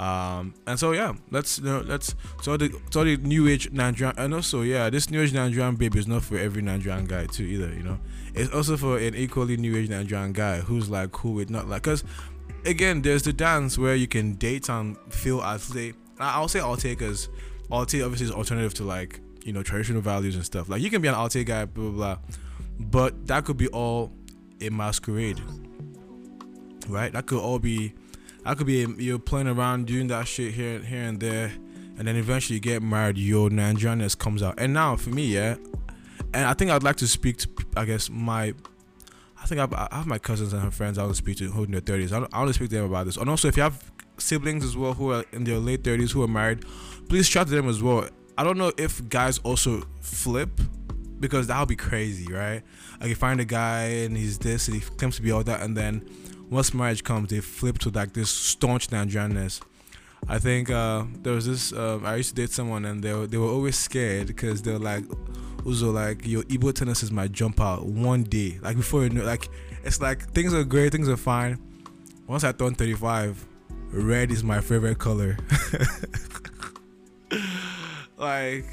Um, 0.01 0.55
and 0.67 0.79
so 0.79 0.93
yeah, 0.93 1.13
let's 1.31 1.59
you 1.59 1.65
know, 1.65 1.81
let's 1.81 2.15
so 2.41 2.57
the 2.57 2.75
so 2.91 3.05
the 3.05 3.19
new 3.19 3.47
age 3.49 3.71
Nigerian, 3.71 4.17
and 4.17 4.33
also 4.33 4.63
yeah, 4.63 4.89
this 4.89 5.11
new 5.11 5.21
age 5.21 5.35
Nigerian 5.35 5.77
baby 5.77 5.99
is 5.99 6.09
not 6.09 6.23
for 6.23 6.39
every 6.39 6.63
Nigerian 6.63 7.05
guy 7.05 7.27
too 7.27 7.45
either. 7.45 7.69
You 7.75 7.83
know, 7.83 7.99
it's 8.35 8.51
also 8.55 8.79
for 8.79 8.97
an 8.97 9.15
equally 9.15 9.59
new 9.59 9.77
age 9.77 9.91
Nigerian 9.91 10.33
guy 10.33 10.61
who's 10.61 10.89
like 10.89 11.13
cool 11.13 11.35
with 11.35 11.51
not 11.51 11.69
like 11.69 11.83
because 11.83 12.03
again, 12.65 13.03
there's 13.03 13.25
the 13.25 13.35
dance 13.35 13.77
where 13.77 13.95
you 13.95 14.09
can 14.09 14.37
date 14.37 14.71
and 14.71 14.97
feel 15.11 15.43
as 15.43 15.69
they. 15.69 15.93
I'll 16.19 16.49
say 16.49 16.61
as 17.03 17.29
I'll 17.71 17.85
take 17.85 18.03
obviously 18.03 18.27
is 18.27 18.33
alternative 18.33 18.73
to 18.75 18.85
like 18.85 19.21
you 19.45 19.53
know 19.53 19.63
traditional 19.63 20.01
values 20.01 20.35
and 20.35 20.45
stuff. 20.45 20.71
Like 20.71 20.81
you 20.81 20.89
can 20.89 21.03
be 21.03 21.09
an 21.09 21.15
Alte 21.15 21.45
guy, 21.45 21.67
blah 21.67 21.91
blah 21.91 21.93
blah, 21.93 22.19
but 22.79 23.27
that 23.27 23.45
could 23.45 23.59
be 23.59 23.69
all 23.69 24.13
a 24.63 24.71
masquerade, 24.71 25.41
right? 26.89 27.13
That 27.13 27.27
could 27.27 27.41
all 27.41 27.59
be, 27.59 27.95
that 28.45 28.57
could 28.59 28.67
be 28.67 28.87
you're 28.99 29.19
playing 29.19 29.49
around 29.49 29.87
doing 29.87 30.07
that 30.09 30.27
shit 30.27 30.55
here 30.55 30.79
here 30.81 31.03
and 31.03 31.21
there, 31.21 31.53
and 31.99 32.07
then 32.07 32.17
eventually 32.17 32.57
you 32.57 32.61
get 32.61 32.83
married. 32.83 33.19
Your 33.19 33.51
Nigerianness 33.51 34.19
comes 34.19 34.43
out, 34.43 34.55
and 34.59 34.73
now 34.73 34.97
for 34.97 35.11
me, 35.11 35.27
yeah, 35.27 35.57
and 36.35 36.45
I 36.47 36.55
think 36.55 36.71
I'd 36.71 36.83
like 36.83 36.97
to 36.97 37.09
speak 37.09 37.39
to 37.39 37.49
I 37.77 37.85
guess 37.85 38.11
my 38.11 38.55
I 39.43 39.47
think 39.47 39.61
I've, 39.61 39.73
I 39.73 39.89
have 39.93 40.07
my 40.07 40.19
cousins 40.19 40.53
and 40.53 40.63
her 40.63 40.71
friends 40.71 40.99
I 40.99 41.03
want 41.03 41.15
to 41.15 41.19
speak 41.19 41.39
to 41.39 41.51
who 41.51 41.65
in 41.65 41.71
their 41.71 41.81
thirties. 41.81 42.13
I, 42.13 42.19
I 42.33 42.39
want 42.39 42.49
to 42.49 42.55
speak 42.55 42.71
to 42.71 42.77
them 42.77 42.85
about 42.85 43.07
this. 43.07 43.17
And 43.17 43.31
also, 43.31 43.49
if 43.49 43.57
you 43.57 43.63
have 43.63 43.91
siblings 44.19 44.65
as 44.65 44.77
well 44.77 44.93
who 44.93 45.13
are 45.13 45.25
in 45.33 45.45
their 45.45 45.59
late 45.59 45.83
thirties 45.83 46.13
who 46.13 46.23
are 46.23 46.29
married, 46.29 46.65
please 47.09 47.29
chat 47.29 47.47
to 47.47 47.53
them 47.55 47.69
as 47.69 47.83
well. 47.83 48.09
I 48.37 48.45
don't 48.45 48.59
know 48.59 48.73
if 48.77 49.07
guys 49.09 49.39
also 49.39 49.83
flip 50.01 50.51
because 51.21 51.47
that 51.47 51.59
would 51.59 51.69
be 51.69 51.77
crazy, 51.77 52.33
right? 52.33 52.63
Like 53.01 53.09
you 53.09 53.15
find 53.15 53.41
a 53.41 53.45
guy 53.45 53.85
and 53.85 54.17
he's 54.17 54.39
this 54.39 54.69
and 54.69 54.77
he 54.77 54.83
claims 54.83 55.17
to 55.17 55.23
be 55.23 55.31
all 55.31 55.43
that, 55.45 55.63
and 55.63 55.77
then 55.77 56.09
once 56.51 56.75
marriage 56.75 57.05
comes, 57.05 57.31
they 57.31 57.41
flip 57.41 57.79
to 57.79 57.91
like 57.91 58.13
this 58.13 58.29
staunch 58.29 58.89
Nigerianness. 58.89 59.61
I 60.29 60.39
think 60.39 60.69
uh, 60.69 61.05
there 61.23 61.33
was 61.33 61.47
this. 61.47 61.73
Um, 61.73 62.05
I 62.05 62.17
used 62.17 62.31
to 62.31 62.43
date 62.43 62.51
someone, 62.51 62.85
and 62.85 63.03
they 63.03 63.15
were, 63.15 63.27
they 63.27 63.39
were 63.39 63.49
always 63.49 63.79
scared 63.79 64.27
because 64.27 64.61
they 64.61 64.73
were 64.73 64.79
like, 64.79 65.05
"Uzo, 65.63 65.93
like 65.95 66.27
your 66.27 66.43
Igbo 66.45 66.75
tendencies 66.75 67.11
might 67.11 67.33
jump 67.33 67.61
out 67.61 67.87
one 67.87 68.25
day." 68.25 68.59
Like 68.63 68.77
before 68.77 69.05
you 69.05 69.11
know, 69.11 69.25
like 69.25 69.49
it's 69.85 70.01
like 70.01 70.31
things 70.33 70.53
are 70.53 70.65
great, 70.65 70.93
things 70.93 71.09
are 71.09 71.17
fine. 71.17 71.59
Once 72.27 72.45
I 72.45 72.53
turn 72.53 72.75
35, 72.75 73.47
red 73.93 74.31
is 74.31 74.45
my 74.45 74.61
favorite 74.61 74.99
color. 74.99 75.37
like, 78.19 78.67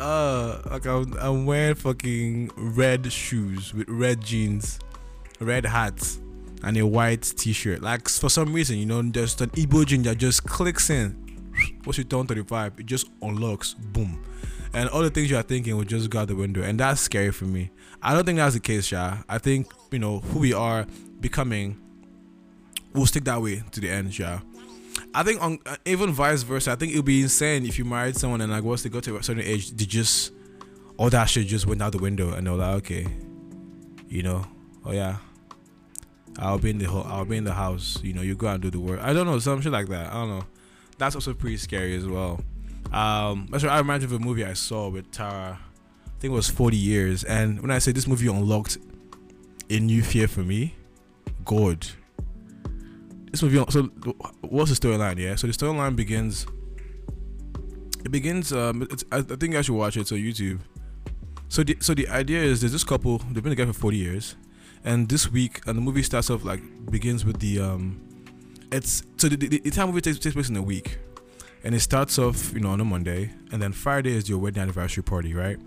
uh, 0.00 0.62
like 0.70 0.86
I'm, 0.86 1.12
I'm 1.18 1.46
wearing 1.46 1.74
fucking 1.74 2.50
red 2.56 3.12
shoes 3.12 3.72
with 3.74 3.88
red 3.88 4.20
jeans, 4.20 4.80
red 5.38 5.64
hats 5.66 6.18
and 6.64 6.76
a 6.76 6.86
white 6.86 7.22
t-shirt. 7.22 7.82
Like 7.82 8.08
for 8.08 8.30
some 8.30 8.52
reason, 8.52 8.78
you 8.78 8.86
know, 8.86 9.02
just 9.02 9.40
an 9.40 9.50
Igbo 9.50 9.86
ginger 9.86 10.14
just 10.14 10.44
clicks 10.44 10.90
in. 10.90 11.20
Once 11.84 11.98
you 11.98 12.04
turn 12.04 12.26
35, 12.26 12.80
it 12.80 12.86
just 12.86 13.10
unlocks, 13.22 13.74
boom. 13.74 14.24
And 14.72 14.88
all 14.88 15.02
the 15.02 15.10
things 15.10 15.30
you 15.30 15.36
are 15.36 15.42
thinking 15.42 15.76
will 15.76 15.84
just 15.84 16.10
go 16.10 16.20
out 16.20 16.28
the 16.28 16.34
window. 16.34 16.62
And 16.62 16.80
that's 16.80 17.00
scary 17.00 17.30
for 17.30 17.44
me. 17.44 17.70
I 18.02 18.12
don't 18.12 18.24
think 18.24 18.38
that's 18.38 18.54
the 18.54 18.60
case, 18.60 18.86
Sha. 18.86 19.18
I 19.28 19.38
think, 19.38 19.72
you 19.92 20.00
know, 20.00 20.18
who 20.18 20.40
we 20.40 20.52
are 20.52 20.86
becoming 21.20 21.80
will 22.92 23.06
stick 23.06 23.24
that 23.24 23.40
way 23.40 23.62
to 23.70 23.80
the 23.80 23.90
end, 23.90 24.12
Sha. 24.12 24.40
I 25.12 25.22
think 25.22 25.42
on 25.42 25.58
uh, 25.66 25.76
even 25.84 26.12
vice 26.12 26.42
versa, 26.42 26.72
I 26.72 26.76
think 26.76 26.92
it 26.92 26.96
would 26.96 27.04
be 27.04 27.22
insane 27.22 27.66
if 27.66 27.78
you 27.78 27.84
married 27.84 28.16
someone 28.16 28.40
and 28.40 28.50
like 28.50 28.64
once 28.64 28.82
they 28.82 28.88
got 28.88 29.04
to 29.04 29.16
a 29.16 29.22
certain 29.22 29.42
age, 29.44 29.70
they 29.70 29.84
just 29.84 30.32
all 30.96 31.10
that 31.10 31.26
shit 31.26 31.46
just 31.46 31.66
went 31.66 31.82
out 31.82 31.92
the 31.92 31.98
window 31.98 32.32
and 32.32 32.46
they're 32.46 32.54
like, 32.54 32.76
okay, 32.76 33.06
you 34.08 34.22
know, 34.22 34.44
oh 34.84 34.92
yeah, 34.92 35.16
I'll 36.38 36.58
be 36.58 36.70
in 36.70 36.78
the 36.78 36.86
ho- 36.86 37.06
I'll 37.06 37.24
be 37.24 37.36
in 37.36 37.44
the 37.44 37.54
house. 37.54 37.98
You 38.02 38.12
know, 38.12 38.22
you 38.22 38.34
go 38.34 38.48
and 38.48 38.62
do 38.62 38.70
the 38.70 38.80
work. 38.80 39.00
I 39.00 39.12
don't 39.12 39.26
know, 39.26 39.38
some 39.38 39.60
shit 39.60 39.72
like 39.72 39.88
that. 39.88 40.12
I 40.12 40.14
don't 40.14 40.30
know. 40.30 40.44
That's 40.98 41.14
also 41.14 41.34
pretty 41.34 41.56
scary 41.56 41.96
as 41.96 42.06
well. 42.06 42.40
Um, 42.92 43.48
that's 43.50 43.64
what 43.64 43.72
I 43.72 43.78
remember 43.78 44.04
of 44.04 44.12
a 44.12 44.18
movie 44.18 44.44
I 44.44 44.52
saw 44.52 44.88
with 44.88 45.10
Tara. 45.10 45.58
I 46.06 46.20
think 46.20 46.32
it 46.32 46.36
was 46.36 46.48
40 46.48 46.76
years. 46.76 47.24
And 47.24 47.60
when 47.60 47.70
I 47.70 47.78
say 47.78 47.92
this 47.92 48.06
movie 48.06 48.28
unlocked 48.28 48.78
a 49.70 49.80
new 49.80 50.02
fear 50.02 50.28
for 50.28 50.40
me, 50.40 50.74
God. 51.44 51.86
This 53.30 53.42
movie. 53.42 53.64
So 53.70 53.82
what's 54.42 54.76
the 54.76 54.88
storyline? 54.88 55.18
Yeah. 55.18 55.34
So 55.36 55.46
the 55.46 55.52
storyline 55.52 55.96
begins. 55.96 56.46
It 58.04 58.10
begins. 58.10 58.52
Um, 58.52 58.86
I, 59.10 59.18
I 59.18 59.22
think 59.22 59.56
I 59.56 59.62
should 59.62 59.74
watch 59.74 59.96
it. 59.96 60.06
So 60.06 60.14
YouTube. 60.14 60.60
So 61.48 61.62
the 61.62 61.76
so 61.80 61.94
the 61.94 62.08
idea 62.08 62.42
is 62.42 62.60
there's 62.60 62.72
this 62.72 62.84
couple. 62.84 63.18
They've 63.18 63.42
been 63.42 63.50
together 63.50 63.72
for 63.72 63.80
40 63.80 63.96
years 63.96 64.36
and 64.84 65.08
this 65.08 65.32
week 65.32 65.60
and 65.66 65.76
the 65.76 65.82
movie 65.82 66.02
starts 66.02 66.30
off 66.30 66.44
like 66.44 66.60
begins 66.90 67.24
with 67.24 67.40
the 67.40 67.58
um 67.58 68.00
it's 68.70 69.02
so 69.16 69.28
the, 69.28 69.36
the, 69.36 69.60
the 69.60 69.70
time 69.70 69.88
movie 69.88 70.00
takes, 70.00 70.18
takes 70.18 70.34
place 70.34 70.48
in 70.48 70.56
a 70.56 70.62
week. 70.62 70.98
And 71.62 71.74
it 71.74 71.80
starts 71.80 72.18
off 72.18 72.52
you 72.52 72.60
know 72.60 72.70
on 72.70 72.80
a 72.80 72.84
monday. 72.84 73.30
And 73.50 73.60
then 73.60 73.72
friday 73.72 74.12
is 74.12 74.28
your 74.28 74.38
wedding 74.38 74.62
anniversary 74.62 75.02
party 75.02 75.34
right? 75.34 75.58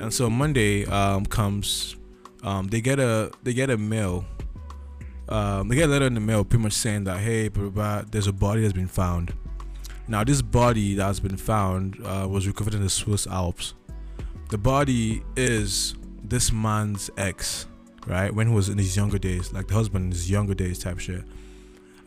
And 0.00 0.12
so 0.12 0.28
monday 0.28 0.84
um 0.86 1.24
comes 1.24 1.96
um 2.42 2.66
they 2.66 2.80
get 2.80 2.98
a 2.98 3.30
they 3.44 3.54
get 3.54 3.70
a 3.70 3.78
mail 3.78 4.24
um 5.28 5.68
they 5.68 5.76
get 5.76 5.88
a 5.88 5.92
letter 5.92 6.06
in 6.06 6.14
the 6.14 6.20
mail 6.20 6.44
pretty 6.44 6.62
much 6.62 6.72
saying 6.72 7.04
that 7.04 7.18
hey 7.18 7.48
blah, 7.48 7.68
blah, 7.68 7.70
blah, 7.70 8.04
there's 8.10 8.26
a 8.26 8.32
body 8.32 8.62
that's 8.62 8.72
been 8.72 8.88
found. 8.88 9.32
Now 10.08 10.24
this 10.24 10.42
body 10.42 10.94
that's 10.94 11.20
been 11.20 11.36
found 11.36 11.98
uh, 12.04 12.26
was 12.28 12.46
recovered 12.46 12.74
in 12.74 12.82
the 12.82 12.90
swiss 12.90 13.26
alps. 13.26 13.74
The 14.48 14.56
body 14.56 15.22
is 15.36 15.94
this 16.24 16.50
man's 16.50 17.10
ex 17.18 17.66
right? 18.06 18.34
When 18.34 18.48
he 18.48 18.54
was 18.54 18.68
in 18.68 18.78
his 18.78 18.96
younger 18.96 19.18
days, 19.18 19.52
like 19.52 19.68
the 19.68 19.74
husband 19.74 20.06
in 20.06 20.10
his 20.10 20.30
younger 20.30 20.54
days 20.54 20.78
type 20.78 20.98
shit. 20.98 21.24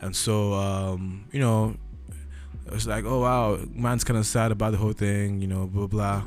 And 0.00 0.14
so, 0.14 0.54
um, 0.54 1.24
you 1.30 1.40
know, 1.40 1.76
it's 2.66 2.86
like, 2.86 3.04
oh 3.04 3.20
wow, 3.20 3.58
man's 3.72 4.04
kind 4.04 4.18
of 4.18 4.26
sad 4.26 4.52
about 4.52 4.72
the 4.72 4.78
whole 4.78 4.92
thing, 4.92 5.40
you 5.40 5.46
know, 5.46 5.66
blah 5.66 5.86
blah. 5.86 6.22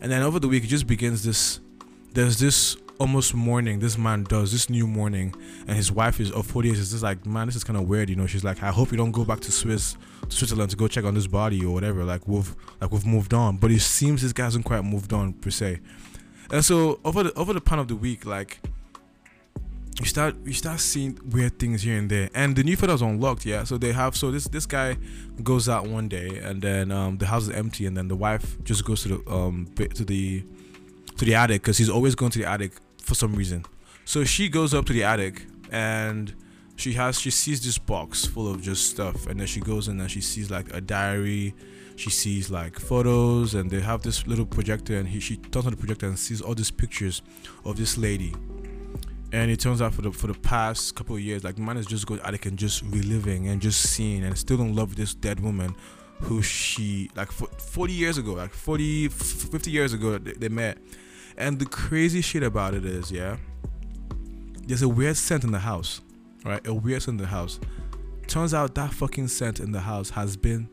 And 0.00 0.12
then 0.12 0.22
over 0.22 0.38
the 0.38 0.48
week, 0.48 0.64
it 0.64 0.68
just 0.68 0.86
begins 0.86 1.24
this. 1.24 1.60
There's 2.12 2.38
this 2.38 2.76
almost 2.98 3.34
mourning. 3.34 3.78
This 3.78 3.98
man 3.98 4.24
does 4.24 4.52
this 4.52 4.70
new 4.70 4.86
mourning, 4.86 5.34
and 5.66 5.76
his 5.76 5.90
wife 5.90 6.20
is 6.20 6.30
of 6.32 6.46
40 6.46 6.68
years. 6.68 6.78
Is 6.78 6.90
just 6.90 7.02
like, 7.02 7.26
man, 7.26 7.46
this 7.46 7.56
is 7.56 7.64
kind 7.64 7.76
of 7.76 7.88
weird, 7.88 8.08
you 8.08 8.16
know. 8.16 8.26
She's 8.26 8.44
like, 8.44 8.62
I 8.62 8.70
hope 8.70 8.90
you 8.90 8.96
don't 8.96 9.12
go 9.12 9.24
back 9.24 9.40
to 9.40 9.52
Swiss, 9.52 9.96
to 10.28 10.36
Switzerland 10.36 10.70
to 10.70 10.76
go 10.76 10.88
check 10.88 11.04
on 11.04 11.14
this 11.14 11.26
body 11.26 11.64
or 11.64 11.72
whatever. 11.72 12.04
Like 12.04 12.26
we've 12.26 12.54
like 12.80 12.92
we've 12.92 13.06
moved 13.06 13.34
on, 13.34 13.56
but 13.56 13.70
it 13.70 13.80
seems 13.80 14.22
this 14.22 14.32
guy 14.32 14.44
hasn't 14.44 14.64
quite 14.64 14.82
moved 14.82 15.12
on 15.12 15.32
per 15.32 15.50
se. 15.50 15.80
And 16.50 16.64
so 16.64 17.00
over 17.04 17.24
the 17.24 17.34
over 17.34 17.52
the 17.52 17.60
pan 17.60 17.78
of 17.78 17.88
the 17.88 17.96
week, 17.96 18.24
like 18.24 18.60
you 20.00 20.04
start 20.06 20.36
you 20.44 20.52
start 20.52 20.78
seeing 20.80 21.18
weird 21.30 21.58
things 21.58 21.82
here 21.82 21.98
and 21.98 22.10
there. 22.10 22.28
And 22.34 22.54
the 22.54 22.62
new 22.62 22.76
photos 22.76 23.02
unlocked 23.02 23.46
yeah. 23.46 23.64
So 23.64 23.78
they 23.78 23.92
have 23.92 24.16
so 24.16 24.30
this 24.30 24.44
this 24.48 24.66
guy 24.66 24.96
goes 25.42 25.68
out 25.68 25.86
one 25.86 26.08
day 26.08 26.38
and 26.38 26.60
then 26.60 26.90
um, 26.90 27.18
the 27.18 27.26
house 27.26 27.44
is 27.44 27.50
empty 27.50 27.86
and 27.86 27.96
then 27.96 28.08
the 28.08 28.16
wife 28.16 28.62
just 28.62 28.84
goes 28.84 29.02
to 29.02 29.08
the 29.08 29.30
um 29.30 29.68
to 29.76 30.04
the 30.04 30.44
to 31.16 31.24
the 31.24 31.34
attic 31.34 31.62
because 31.62 31.78
he's 31.78 31.88
always 31.88 32.14
going 32.14 32.30
to 32.32 32.38
the 32.38 32.46
attic 32.46 32.72
for 33.02 33.14
some 33.14 33.34
reason. 33.34 33.64
So 34.04 34.24
she 34.24 34.48
goes 34.48 34.74
up 34.74 34.84
to 34.86 34.92
the 34.92 35.04
attic 35.04 35.46
and 35.70 36.34
she 36.76 36.92
has 36.92 37.18
she 37.18 37.30
sees 37.30 37.64
this 37.64 37.78
box 37.78 38.26
full 38.26 38.50
of 38.50 38.60
just 38.60 38.90
stuff. 38.90 39.26
And 39.26 39.40
then 39.40 39.46
she 39.46 39.60
goes 39.60 39.88
in 39.88 39.98
and 39.98 40.10
she 40.10 40.20
sees 40.20 40.50
like 40.50 40.72
a 40.74 40.80
diary. 40.80 41.54
She 41.96 42.10
sees 42.10 42.50
like 42.50 42.78
photos 42.78 43.54
and 43.54 43.70
they 43.70 43.80
have 43.80 44.02
this 44.02 44.26
little 44.26 44.44
projector 44.44 44.98
and 44.98 45.08
he 45.08 45.20
she 45.20 45.38
turns 45.38 45.64
on 45.64 45.70
the 45.70 45.78
projector 45.78 46.06
and 46.06 46.18
sees 46.18 46.42
all 46.42 46.54
these 46.54 46.70
pictures 46.70 47.22
of 47.64 47.78
this 47.78 47.96
lady 47.96 48.34
and 49.32 49.50
it 49.50 49.58
turns 49.58 49.82
out 49.82 49.92
for 49.92 50.02
the 50.02 50.12
for 50.12 50.28
the 50.28 50.34
past 50.40 50.94
couple 50.94 51.16
of 51.16 51.20
years 51.20 51.42
like 51.42 51.58
man 51.58 51.76
is 51.76 51.86
just 51.86 52.06
going 52.06 52.20
attic 52.20 52.46
and 52.46 52.58
just 52.58 52.82
reliving 52.82 53.48
and 53.48 53.60
just 53.60 53.80
seeing 53.82 54.24
and 54.24 54.36
still 54.38 54.60
in 54.60 54.74
love 54.74 54.90
with 54.90 54.98
this 54.98 55.14
dead 55.14 55.40
woman 55.40 55.74
who 56.20 56.42
she 56.42 57.10
like 57.14 57.30
40 57.30 57.92
years 57.92 58.18
ago 58.18 58.32
like 58.32 58.52
40 58.52 59.08
50 59.08 59.70
years 59.70 59.92
ago 59.92 60.18
they, 60.18 60.32
they 60.32 60.48
met. 60.48 60.78
And 61.38 61.58
the 61.58 61.66
crazy 61.66 62.22
shit 62.22 62.42
about 62.42 62.74
it 62.74 62.84
is 62.84 63.12
yeah 63.12 63.36
there's 64.66 64.82
a 64.82 64.88
weird 64.88 65.16
scent 65.16 65.44
in 65.44 65.52
the 65.52 65.58
house 65.58 66.00
right? 66.44 66.64
A 66.66 66.72
weird 66.72 67.02
scent 67.02 67.20
in 67.20 67.24
the 67.24 67.30
house. 67.30 67.58
Turns 68.28 68.54
out 68.54 68.74
that 68.76 68.92
fucking 68.92 69.28
scent 69.28 69.60
in 69.60 69.72
the 69.72 69.80
house 69.80 70.10
has 70.10 70.36
been 70.36 70.68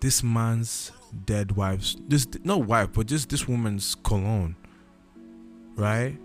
this 0.00 0.22
man's 0.22 0.92
dead 1.24 1.52
wife's 1.52 1.96
this 2.08 2.26
not 2.44 2.64
wife 2.64 2.88
but 2.92 3.06
just 3.06 3.28
this 3.28 3.48
woman's 3.48 3.96
cologne 3.96 4.54
right 5.74 6.16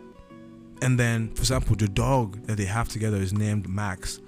and 0.82 1.00
then, 1.00 1.29
for 1.34 1.41
example, 1.41 1.75
the 1.75 1.88
dog 1.88 2.46
that 2.48 2.58
they 2.58 2.65
have 2.65 2.89
together 2.89 3.17
is 3.17 3.34
named 3.34 3.67
Max, 3.67 4.20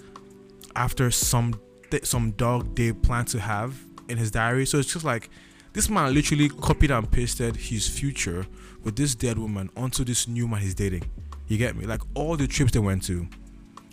after 0.76 1.12
some 1.12 1.60
th- 1.92 2.06
some 2.06 2.32
dog 2.32 2.76
they 2.76 2.94
plan 2.94 3.26
to 3.26 3.40
have 3.40 3.76
in 4.10 4.18
his 4.18 4.32
diary. 4.32 4.66
So 4.66 4.80
it's 4.80 4.92
just 4.92 5.06
like 5.06 5.30
this 5.74 5.90
man 5.90 6.14
literally 6.14 6.50
copied 6.50 6.92
and 6.92 7.10
pasted 7.10 7.56
his 7.56 7.88
future 7.88 8.46
with 8.84 8.96
this 8.96 9.16
dead 9.16 9.38
woman 9.38 9.70
onto 9.76 10.04
this 10.04 10.28
new 10.28 10.48
man 10.48 10.62
he's 10.62 10.76
dating. 10.76 11.10
You 11.48 11.58
get 11.58 11.76
me? 11.76 11.86
Like 11.86 12.02
all 12.14 12.36
the 12.36 12.48
trips 12.48 12.72
they 12.72 12.80
went 12.80 13.04
to, 13.04 13.28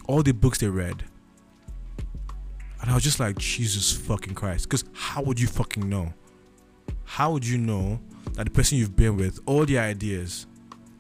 all 0.06 0.23
the 0.23 0.32
books 0.32 0.58
they 0.58 0.68
read. 0.68 1.04
And 2.80 2.90
I 2.90 2.94
was 2.94 3.02
just 3.02 3.18
like, 3.18 3.38
Jesus 3.38 3.92
fucking 3.92 4.34
Christ. 4.34 4.68
Because 4.68 4.84
how 4.92 5.23
would 5.23 5.40
you 5.40 5.46
fucking 5.46 5.88
know? 5.88 6.12
How 7.04 7.32
would 7.32 7.46
you 7.46 7.56
know 7.56 7.99
that 8.34 8.44
the 8.44 8.50
person 8.50 8.76
you've 8.76 8.96
been 8.96 9.16
with, 9.16 9.40
all 9.46 9.64
the 9.64 9.78
ideas, 9.78 10.46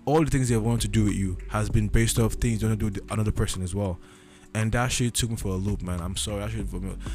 all 0.06 0.24
the 0.24 0.30
things 0.30 0.48
they 0.48 0.56
want 0.56 0.82
to 0.82 0.88
do 0.88 1.04
with 1.04 1.14
you 1.14 1.38
has 1.50 1.70
been 1.70 1.88
based 1.88 2.18
off 2.18 2.34
things 2.34 2.62
you 2.62 2.68
want 2.68 2.78
to 2.78 2.90
do 2.90 3.00
with 3.00 3.12
another 3.12 3.32
person 3.32 3.62
as 3.62 3.74
well. 3.74 3.98
And 4.54 4.70
that 4.72 4.92
shit 4.92 5.14
took 5.14 5.30
me 5.30 5.36
for 5.36 5.48
a 5.48 5.56
loop, 5.56 5.82
man. 5.82 6.00
I'm 6.00 6.16
sorry. 6.16 6.42
I 6.42 6.48
should. 6.48 6.68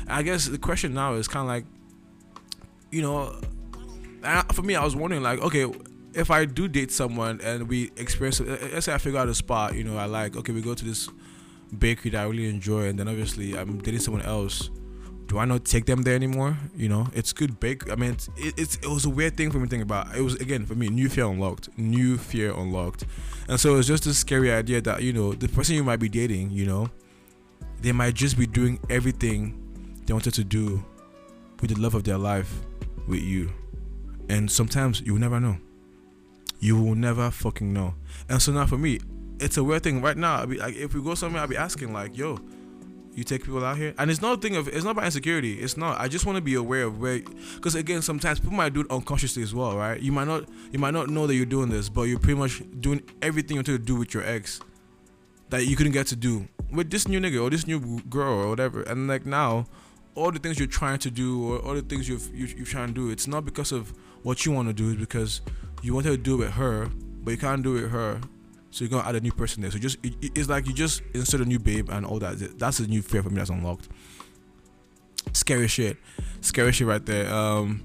I 0.07 0.23
guess 0.23 0.47
the 0.47 0.57
question 0.57 0.93
now 0.93 1.13
is 1.13 1.27
kind 1.27 1.43
of 1.43 1.47
like, 1.47 1.65
you 2.91 3.01
know, 3.01 3.39
for 4.53 4.61
me, 4.61 4.75
I 4.75 4.83
was 4.83 4.95
wondering 4.95 5.23
like, 5.23 5.39
okay, 5.39 5.71
if 6.13 6.31
I 6.31 6.45
do 6.45 6.67
date 6.67 6.91
someone 6.91 7.39
and 7.41 7.69
we 7.69 7.91
experience, 7.95 8.41
uh, 8.41 8.57
let's 8.73 8.87
say 8.87 8.93
I 8.93 8.97
figure 8.97 9.19
out 9.19 9.29
a 9.29 9.35
spot, 9.35 9.75
you 9.75 9.83
know, 9.83 9.97
I 9.97 10.05
like, 10.05 10.35
okay, 10.35 10.51
we 10.51 10.61
go 10.61 10.73
to 10.73 10.83
this 10.83 11.09
bakery 11.77 12.11
that 12.11 12.21
I 12.21 12.27
really 12.27 12.49
enjoy, 12.49 12.87
and 12.87 12.97
then 12.97 13.07
obviously 13.07 13.55
I'm 13.55 13.77
dating 13.77 14.01
someone 14.01 14.23
else 14.23 14.69
do 15.29 15.37
I 15.37 15.45
not 15.45 15.63
take 15.63 15.85
them 15.85 16.01
there 16.01 16.15
anymore? 16.15 16.57
You 16.75 16.89
know, 16.89 17.07
it's 17.13 17.33
good 17.33 17.59
bake. 17.59 17.89
I 17.91 17.95
mean, 17.95 18.13
it's, 18.13 18.29
it, 18.35 18.53
it's 18.57 18.75
it 18.77 18.87
was 18.87 19.05
a 19.05 19.09
weird 19.09 19.37
thing 19.37 19.51
for 19.51 19.59
me 19.59 19.65
to 19.65 19.69
think 19.69 19.83
about. 19.83 20.15
It 20.15 20.21
was 20.21 20.35
again 20.35 20.65
for 20.65 20.73
me, 20.73 20.89
new 20.89 21.07
fear 21.07 21.25
unlocked, 21.25 21.69
new 21.77 22.17
fear 22.17 22.51
unlocked, 22.51 23.05
and 23.47 23.59
so 23.59 23.77
it's 23.77 23.87
just 23.87 24.07
a 24.07 24.13
scary 24.13 24.51
idea 24.51 24.81
that 24.81 25.03
you 25.03 25.13
know 25.13 25.33
the 25.33 25.47
person 25.47 25.75
you 25.75 25.83
might 25.83 25.99
be 25.99 26.09
dating, 26.09 26.49
you 26.49 26.65
know, 26.65 26.89
they 27.79 27.91
might 27.91 28.15
just 28.15 28.37
be 28.39 28.47
doing 28.47 28.79
everything 28.89 30.01
they 30.05 30.13
wanted 30.13 30.33
to 30.33 30.43
do 30.43 30.83
with 31.61 31.69
the 31.69 31.79
love 31.79 31.93
of 31.93 32.03
their 32.03 32.17
life 32.17 32.51
with 33.07 33.21
you, 33.21 33.51
and 34.29 34.49
sometimes 34.49 34.99
you 35.01 35.13
will 35.13 35.21
never 35.21 35.39
know. 35.39 35.57
You 36.59 36.81
will 36.81 36.95
never 36.95 37.29
fucking 37.29 37.71
know. 37.71 37.93
And 38.27 38.41
so 38.41 38.51
now 38.51 38.65
for 38.65 38.79
me, 38.79 38.99
it's 39.39 39.57
a 39.57 39.63
weird 39.63 39.83
thing 39.83 40.01
right 40.01 40.17
now. 40.17 40.37
I'll 40.37 40.47
be, 40.47 40.57
like, 40.57 40.75
if 40.75 40.95
we 40.95 41.01
go 41.01 41.13
somewhere, 41.13 41.43
I'll 41.43 41.47
be 41.47 41.55
asking 41.55 41.93
like, 41.93 42.17
"Yo, 42.17 42.39
you 43.19 43.23
take 43.23 43.43
people 43.43 43.63
out 43.63 43.77
here?" 43.77 43.93
And 43.97 44.09
it's 44.09 44.21
not 44.21 44.39
a 44.39 44.41
thing 44.41 44.55
of 44.55 44.67
it's 44.67 44.83
not 44.83 44.91
about 44.91 45.05
insecurity. 45.05 45.59
It's 45.59 45.77
not. 45.77 45.99
I 45.99 46.07
just 46.07 46.25
want 46.25 46.37
to 46.37 46.41
be 46.41 46.55
aware 46.55 46.83
of 46.83 46.99
where, 46.99 47.21
because 47.55 47.75
again, 47.75 48.01
sometimes 48.01 48.39
people 48.39 48.55
might 48.55 48.73
do 48.73 48.81
it 48.81 48.87
unconsciously 48.89 49.43
as 49.43 49.53
well, 49.53 49.77
right? 49.77 50.01
You 50.01 50.11
might 50.11 50.27
not 50.27 50.49
you 50.71 50.79
might 50.79 50.93
not 50.93 51.09
know 51.09 51.27
that 51.27 51.35
you're 51.35 51.45
doing 51.45 51.69
this, 51.69 51.89
but 51.89 52.03
you're 52.03 52.19
pretty 52.19 52.39
much 52.39 52.63
doing 52.79 53.03
everything 53.21 53.55
you 53.55 53.59
want 53.59 53.67
to 53.67 53.77
do 53.77 53.95
with 53.95 54.13
your 54.13 54.23
ex 54.23 54.61
that 55.49 55.65
you 55.65 55.75
couldn't 55.75 55.93
get 55.93 56.07
to 56.07 56.15
do 56.15 56.47
with 56.71 56.89
this 56.89 57.07
new 57.07 57.19
nigga 57.19 57.41
or 57.41 57.49
this 57.49 57.65
new 57.67 58.01
girl 58.09 58.33
or 58.33 58.49
whatever. 58.49 58.81
And 58.83 59.07
like 59.07 59.25
now, 59.25 59.65
all 60.15 60.31
the 60.31 60.39
things 60.39 60.59
you're 60.59 60.67
trying 60.67 60.99
to 60.99 61.11
do 61.11 61.43
or 61.43 61.59
all 61.59 61.73
the 61.73 61.81
things 61.81 62.07
you've 62.07 62.33
you, 62.33 62.47
you're 62.47 62.65
trying 62.65 62.87
to 62.87 62.93
do, 62.93 63.09
it's 63.09 63.27
not 63.27 63.45
because 63.45 63.71
of 63.71 63.93
what 64.23 64.45
you 64.45 64.51
want 64.51 64.67
to 64.67 64.73
do. 64.73 64.91
It's 64.91 64.99
because 64.99 65.41
you 65.81 65.93
wanted 65.93 66.11
to 66.11 66.17
do 66.17 66.35
it 66.35 66.45
with 66.45 66.51
her, 66.51 66.89
but 67.23 67.31
you 67.31 67.37
can't 67.37 67.63
do 67.63 67.77
it 67.77 67.83
with 67.83 67.91
her. 67.91 68.21
So 68.71 68.83
you're 68.83 68.89
gonna 68.89 69.07
add 69.07 69.15
a 69.15 69.21
new 69.21 69.31
person 69.31 69.61
there. 69.61 69.71
So 69.71 69.79
just 69.79 69.97
it, 70.03 70.15
it's 70.21 70.49
like 70.49 70.67
you 70.67 70.73
just 70.73 71.01
insert 71.13 71.41
a 71.41 71.45
new 71.45 71.59
babe 71.59 71.89
and 71.89 72.05
all 72.05 72.19
that. 72.19 72.59
That's 72.59 72.79
a 72.79 72.87
new 72.87 73.01
fear 73.01 73.23
for 73.23 73.29
me 73.29 73.37
that's 73.37 73.49
unlocked. 73.49 73.89
Scary 75.33 75.67
shit, 75.67 75.97
scary 76.41 76.71
shit 76.71 76.87
right 76.87 77.05
there. 77.05 77.31
Um, 77.33 77.83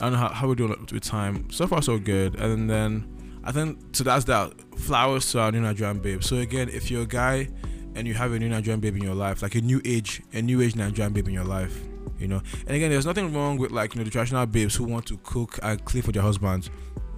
I 0.00 0.04
don't 0.04 0.12
know 0.12 0.18
how, 0.18 0.28
how 0.28 0.48
we're 0.48 0.54
doing 0.54 0.70
with 0.92 1.02
time. 1.02 1.50
So 1.50 1.66
far 1.66 1.82
so 1.82 1.98
good. 1.98 2.36
And 2.36 2.70
then 2.70 3.40
I 3.44 3.52
think 3.52 3.78
so. 3.96 4.04
That's 4.04 4.24
that. 4.26 4.52
Flowers 4.78 5.30
to 5.32 5.40
our 5.40 5.52
new 5.52 5.60
Nigerian 5.60 5.98
babe. 5.98 6.22
So 6.22 6.36
again, 6.36 6.68
if 6.68 6.90
you're 6.90 7.02
a 7.02 7.06
guy 7.06 7.48
and 7.94 8.06
you 8.06 8.14
have 8.14 8.32
a 8.32 8.38
new 8.38 8.48
Nigerian 8.48 8.80
babe 8.80 8.96
in 8.96 9.02
your 9.02 9.14
life, 9.14 9.42
like 9.42 9.54
a 9.56 9.60
new 9.60 9.80
age, 9.84 10.22
a 10.32 10.42
new 10.42 10.60
age 10.60 10.76
Nigerian 10.76 11.12
babe 11.12 11.26
in 11.26 11.34
your 11.34 11.44
life, 11.44 11.80
you 12.18 12.28
know. 12.28 12.40
And 12.66 12.76
again, 12.76 12.90
there's 12.90 13.06
nothing 13.06 13.32
wrong 13.32 13.58
with 13.58 13.72
like 13.72 13.94
you 13.94 13.98
know 13.98 14.04
the 14.04 14.10
traditional 14.10 14.46
babes 14.46 14.76
who 14.76 14.84
want 14.84 15.06
to 15.06 15.16
cook 15.18 15.58
and 15.62 15.84
clean 15.84 16.02
for 16.02 16.12
their 16.12 16.22
husbands. 16.22 16.70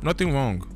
Nothing 0.02 0.32
wrong. 0.32 0.66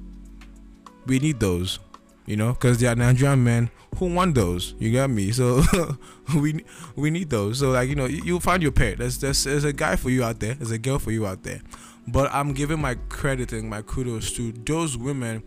We 1.07 1.19
need 1.19 1.41
those, 1.41 1.79
you 2.27 2.37
know, 2.37 2.53
because 2.53 2.79
they 2.79 2.87
are 2.87 2.95
Nigerian 2.95 3.45
men 3.45 3.71
who 3.97 4.13
want 4.13 4.35
those. 4.35 4.75
You 4.79 4.91
get 4.91 5.11
me? 5.11 5.33
So 5.33 5.63
we 6.37 6.65
we 6.97 7.11
need 7.11 7.31
those. 7.31 7.59
So 7.59 7.71
like 7.71 7.89
you 7.89 7.95
know, 7.95 8.07
you, 8.07 8.23
you'll 8.25 8.41
find 8.41 8.63
your 8.63 8.73
pair. 8.73 8.97
There's, 8.97 9.19
there's 9.19 9.45
there's 9.45 9.65
a 9.65 9.73
guy 9.73 9.97
for 9.97 10.11
you 10.11 10.25
out 10.25 10.41
there. 10.41 10.55
There's 10.55 10.71
a 10.71 10.79
girl 10.79 10.99
for 10.99 11.11
you 11.11 11.27
out 11.27 11.43
there. 11.43 11.61
But 12.07 12.33
I'm 12.33 12.53
giving 12.53 12.81
my 12.81 12.97
credit 13.09 13.53
and 13.53 13.69
my 13.69 13.83
kudos 13.83 14.33
to 14.33 14.53
those 14.53 14.97
women 14.97 15.43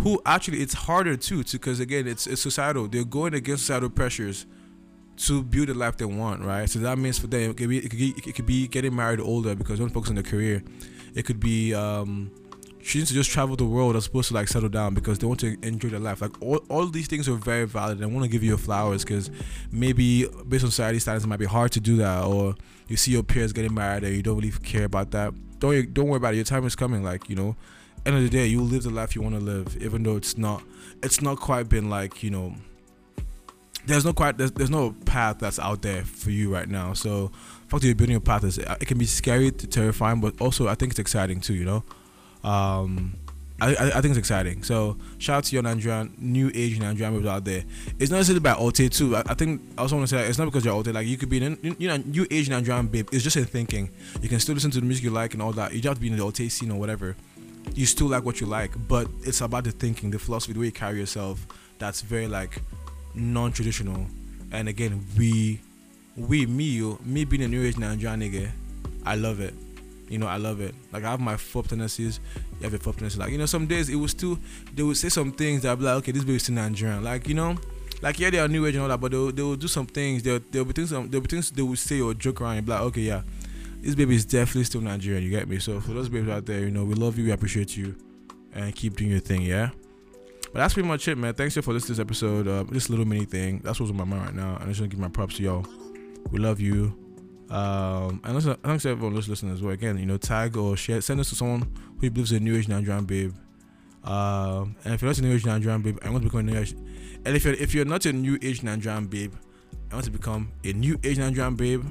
who 0.00 0.20
actually 0.26 0.58
it's 0.58 0.74
harder 0.74 1.16
too 1.16 1.44
because 1.44 1.80
again 1.80 2.06
it's 2.06 2.26
it's 2.26 2.42
societal. 2.42 2.88
They're 2.88 3.04
going 3.04 3.34
against 3.34 3.66
societal 3.66 3.90
pressures 3.90 4.46
to 5.16 5.42
build 5.42 5.68
the 5.68 5.74
life 5.74 5.96
they 5.96 6.04
want, 6.04 6.42
right? 6.42 6.68
So 6.68 6.78
that 6.80 6.98
means 6.98 7.18
for 7.18 7.26
them 7.26 7.50
it 7.50 7.56
could 7.56 7.68
be 7.68 7.78
it 7.78 7.90
could, 7.90 7.98
be, 7.98 8.14
it 8.16 8.34
could 8.34 8.46
be 8.46 8.66
getting 8.68 8.94
married 8.94 9.20
older 9.20 9.54
because 9.54 9.78
don't 9.78 9.90
focus 9.90 10.10
on 10.10 10.16
their 10.16 10.24
career. 10.24 10.62
It 11.14 11.24
could 11.24 11.40
be 11.40 11.74
um, 11.74 12.30
choosing 12.82 13.06
to 13.06 13.14
just 13.14 13.30
travel 13.30 13.56
the 13.56 13.64
world 13.64 13.96
as 13.96 14.06
opposed 14.06 14.28
to 14.28 14.34
like 14.34 14.48
settle 14.48 14.68
down 14.68 14.94
because 14.94 15.18
they 15.18 15.26
want 15.26 15.40
to 15.40 15.56
enjoy 15.62 15.88
their 15.88 16.00
life. 16.00 16.20
Like 16.20 16.40
all, 16.42 16.60
all 16.68 16.86
these 16.86 17.06
things 17.06 17.28
are 17.28 17.34
very 17.34 17.66
valid. 17.66 18.02
I 18.02 18.06
want 18.06 18.24
to 18.24 18.30
give 18.30 18.42
you 18.42 18.56
flowers 18.56 19.04
because 19.04 19.30
maybe 19.70 20.26
based 20.48 20.64
on 20.64 20.70
society 20.70 20.98
standards 20.98 21.24
it 21.24 21.28
might 21.28 21.38
be 21.38 21.46
hard 21.46 21.72
to 21.72 21.80
do 21.80 21.96
that, 21.96 22.24
or 22.24 22.54
you 22.88 22.96
see 22.96 23.12
your 23.12 23.22
peers 23.22 23.52
getting 23.52 23.74
married 23.74 24.04
and 24.04 24.14
you 24.14 24.22
don't 24.22 24.36
really 24.36 24.50
care 24.50 24.84
about 24.84 25.12
that 25.12 25.32
don't 25.62 25.94
don't 25.94 26.08
worry 26.08 26.16
about 26.18 26.34
it. 26.34 26.36
Your 26.36 26.44
time 26.44 26.66
is 26.66 26.76
coming. 26.76 27.02
Like 27.02 27.30
you 27.30 27.36
know, 27.36 27.56
end 28.04 28.16
of 28.16 28.22
the 28.22 28.28
day, 28.28 28.46
you'll 28.46 28.64
live 28.64 28.82
the 28.82 28.90
life 28.90 29.14
you 29.14 29.22
want 29.22 29.36
to 29.36 29.40
live, 29.40 29.76
even 29.80 30.02
though 30.02 30.16
it's 30.16 30.36
not 30.36 30.62
it's 31.02 31.22
not 31.22 31.38
quite 31.38 31.68
been 31.68 31.88
like 31.88 32.22
you 32.22 32.30
know. 32.30 32.54
There's 33.84 34.04
no 34.04 34.12
quite 34.12 34.38
there's, 34.38 34.52
there's 34.52 34.70
no 34.70 34.94
path 35.06 35.38
that's 35.40 35.58
out 35.58 35.82
there 35.82 36.04
for 36.04 36.30
you 36.30 36.52
right 36.52 36.68
now. 36.68 36.92
So, 36.92 37.32
fuck 37.68 37.82
you're 37.82 37.94
building 37.94 38.16
a 38.16 38.20
path. 38.20 38.44
Is 38.44 38.58
it 38.58 38.86
can 38.86 38.98
be 38.98 39.06
scary, 39.06 39.50
terrifying, 39.50 40.20
but 40.20 40.40
also 40.40 40.68
I 40.68 40.74
think 40.74 40.92
it's 40.92 41.00
exciting 41.00 41.40
too. 41.40 41.54
You 41.54 41.64
know, 41.64 41.84
um, 42.44 43.16
I, 43.62 43.74
I, 43.74 43.86
I, 43.86 44.00
think 44.00 44.06
it's 44.06 44.18
exciting. 44.18 44.64
So 44.64 44.96
shout 45.18 45.36
out 45.38 45.44
to 45.44 45.54
your 45.54 45.62
Nigerian 45.62 46.12
new 46.18 46.50
age 46.52 46.80
Nigerian 46.80 47.14
movies 47.14 47.28
out 47.28 47.44
there. 47.44 47.62
It's 48.00 48.10
not 48.10 48.16
necessarily 48.16 48.38
about 48.38 48.58
Alte 48.58 48.88
too. 48.90 49.14
I, 49.14 49.22
I, 49.26 49.34
think 49.34 49.62
I 49.78 49.82
also 49.82 49.96
want 49.96 50.08
to 50.08 50.16
say 50.16 50.26
it's 50.26 50.38
not 50.38 50.46
because 50.46 50.64
you're 50.64 50.74
Alte. 50.74 50.88
Like 50.88 51.06
you 51.06 51.16
could 51.16 51.28
be 51.28 51.42
in 51.44 51.76
you 51.78 51.86
know 51.86 51.96
new 51.98 52.26
age 52.28 52.50
Nigerian 52.50 52.88
babe. 52.88 53.08
It's 53.12 53.22
just 53.22 53.36
in 53.36 53.44
thinking. 53.44 53.90
You 54.20 54.28
can 54.28 54.40
still 54.40 54.54
listen 54.54 54.72
to 54.72 54.80
the 54.80 54.86
music 54.86 55.04
you 55.04 55.10
like 55.10 55.34
and 55.34 55.42
all 55.42 55.52
that. 55.52 55.72
You 55.72 55.80
don't 55.80 55.90
have 55.90 55.98
to 55.98 56.00
be 56.00 56.08
in 56.08 56.16
the 56.16 56.24
Alte 56.24 56.50
scene 56.50 56.72
or 56.72 56.80
whatever. 56.80 57.14
You 57.74 57.86
still 57.86 58.08
like 58.08 58.24
what 58.24 58.40
you 58.40 58.48
like, 58.48 58.72
but 58.88 59.06
it's 59.22 59.40
about 59.40 59.62
the 59.62 59.70
thinking, 59.70 60.10
the 60.10 60.18
philosophy, 60.18 60.54
the 60.54 60.58
way 60.58 60.66
you 60.66 60.72
carry 60.72 60.98
yourself. 60.98 61.46
That's 61.78 62.00
very 62.00 62.26
like 62.26 62.60
non-traditional. 63.14 64.06
And 64.50 64.68
again, 64.68 65.06
we, 65.16 65.60
we, 66.16 66.46
me, 66.46 66.64
you, 66.64 66.98
me 67.04 67.24
being 67.24 67.42
a 67.42 67.48
new 67.48 67.64
age 67.64 67.78
Nigerian 67.78 68.20
nigga, 68.20 68.50
I 69.06 69.14
love 69.14 69.38
it 69.38 69.54
you 70.12 70.18
know, 70.18 70.26
I 70.26 70.36
love 70.36 70.60
it. 70.60 70.74
Like 70.92 71.04
I 71.04 71.10
have 71.10 71.20
my 71.20 71.36
fuck 71.36 71.68
tendencies, 71.68 72.20
you 72.58 72.64
have 72.64 72.72
your 72.72 72.80
fuck 72.80 72.94
tendencies. 72.94 73.18
Like, 73.18 73.32
you 73.32 73.38
know, 73.38 73.46
some 73.46 73.66
days 73.66 73.88
it 73.88 73.96
will 73.96 74.08
still 74.08 74.38
they 74.74 74.82
will 74.82 74.94
say 74.94 75.08
some 75.08 75.32
things 75.32 75.62
that 75.62 75.70
I'll 75.70 75.76
be 75.76 75.84
like, 75.84 75.96
okay, 75.96 76.12
this 76.12 76.24
baby's 76.24 76.42
still 76.42 76.54
Nigerian. 76.54 77.02
Like, 77.02 77.26
you 77.26 77.34
know, 77.34 77.56
like 78.02 78.18
yeah, 78.18 78.30
they 78.30 78.38
are 78.38 78.48
new 78.48 78.66
age 78.66 78.74
and 78.74 78.82
all 78.82 78.88
that, 78.88 79.00
but 79.00 79.10
they'll 79.10 79.32
they 79.32 79.42
will 79.42 79.56
do 79.56 79.68
some 79.68 79.86
things. 79.86 80.22
They'll 80.22 80.40
there'll 80.50 80.66
be 80.66 80.72
things 80.74 80.90
there'll 80.90 81.08
be 81.08 81.20
things 81.20 81.50
they 81.50 81.62
will 81.62 81.76
say 81.76 82.00
or 82.00 82.12
joke 82.12 82.40
around 82.40 82.58
and 82.58 82.66
be 82.66 82.72
like, 82.72 82.82
okay, 82.82 83.00
yeah, 83.00 83.22
this 83.80 83.94
baby 83.94 84.14
is 84.14 84.24
definitely 84.26 84.64
still 84.64 84.82
Nigerian. 84.82 85.22
You 85.22 85.30
get 85.30 85.48
me? 85.48 85.58
So 85.58 85.80
for 85.80 85.92
those 85.92 86.08
babies 86.08 86.28
out 86.28 86.44
there, 86.44 86.60
you 86.60 86.70
know, 86.70 86.84
we 86.84 86.94
love 86.94 87.16
you, 87.16 87.24
we 87.24 87.30
appreciate 87.30 87.76
you, 87.76 87.96
and 88.54 88.74
keep 88.74 88.96
doing 88.96 89.10
your 89.10 89.20
thing. 89.20 89.42
Yeah. 89.42 89.70
But 90.52 90.58
that's 90.58 90.74
pretty 90.74 90.88
much 90.88 91.08
it, 91.08 91.16
man. 91.16 91.32
Thanks 91.32 91.54
for 91.54 91.72
listening 91.72 91.80
to 91.80 91.92
this 91.92 91.98
episode. 91.98 92.46
Uh, 92.46 92.64
this 92.64 92.90
little 92.90 93.06
mini 93.06 93.24
thing. 93.24 93.60
That's 93.64 93.80
what's 93.80 93.90
on 93.90 93.96
my 93.96 94.04
mind 94.04 94.22
right 94.22 94.34
now. 94.34 94.56
And 94.56 94.64
I 94.64 94.66
just 94.66 94.80
to 94.80 94.86
give 94.88 94.98
my 94.98 95.08
props 95.08 95.36
to 95.36 95.42
y'all. 95.42 95.66
We 96.30 96.38
love 96.38 96.60
you. 96.60 97.01
Um, 97.52 98.22
and 98.24 98.34
listen, 98.34 98.54
thanks 98.62 98.84
to 98.84 98.88
everyone 98.88 99.14
who's 99.14 99.28
listening 99.28 99.52
as 99.52 99.60
well. 99.60 99.74
Again, 99.74 99.98
you 99.98 100.06
know, 100.06 100.16
tag 100.16 100.56
or 100.56 100.74
share, 100.74 101.02
send 101.02 101.20
this 101.20 101.28
to 101.28 101.34
someone 101.34 101.70
who 102.00 102.10
believes 102.10 102.32
in 102.32 102.44
New 102.44 102.56
Age 102.56 102.66
Nigerian 102.66 103.04
babe. 103.04 103.34
Um, 104.04 104.74
and 104.84 104.94
if 104.94 105.02
you're 105.02 105.10
not 105.10 105.18
a 105.18 105.22
New 105.22 105.34
Age 105.34 105.44
Nigerian 105.44 105.82
babe, 105.82 105.98
I 106.02 106.08
want 106.08 106.22
to 106.22 106.28
become 106.30 106.40
a 106.40 106.50
New 106.50 106.58
Age. 106.58 106.72
And 106.72 107.36
if 107.36 107.44
you're 107.44 107.52
if 107.54 107.74
you're 107.74 107.84
not 107.84 108.06
a 108.06 108.12
New 108.12 108.38
Age 108.40 108.62
Nigerian 108.62 109.06
babe, 109.06 109.34
I 109.90 109.94
want 109.94 110.06
to 110.06 110.10
become 110.10 110.50
a 110.64 110.72
New 110.72 110.98
Age 111.04 111.18
Nigerian 111.18 111.54
babe. 111.54 111.84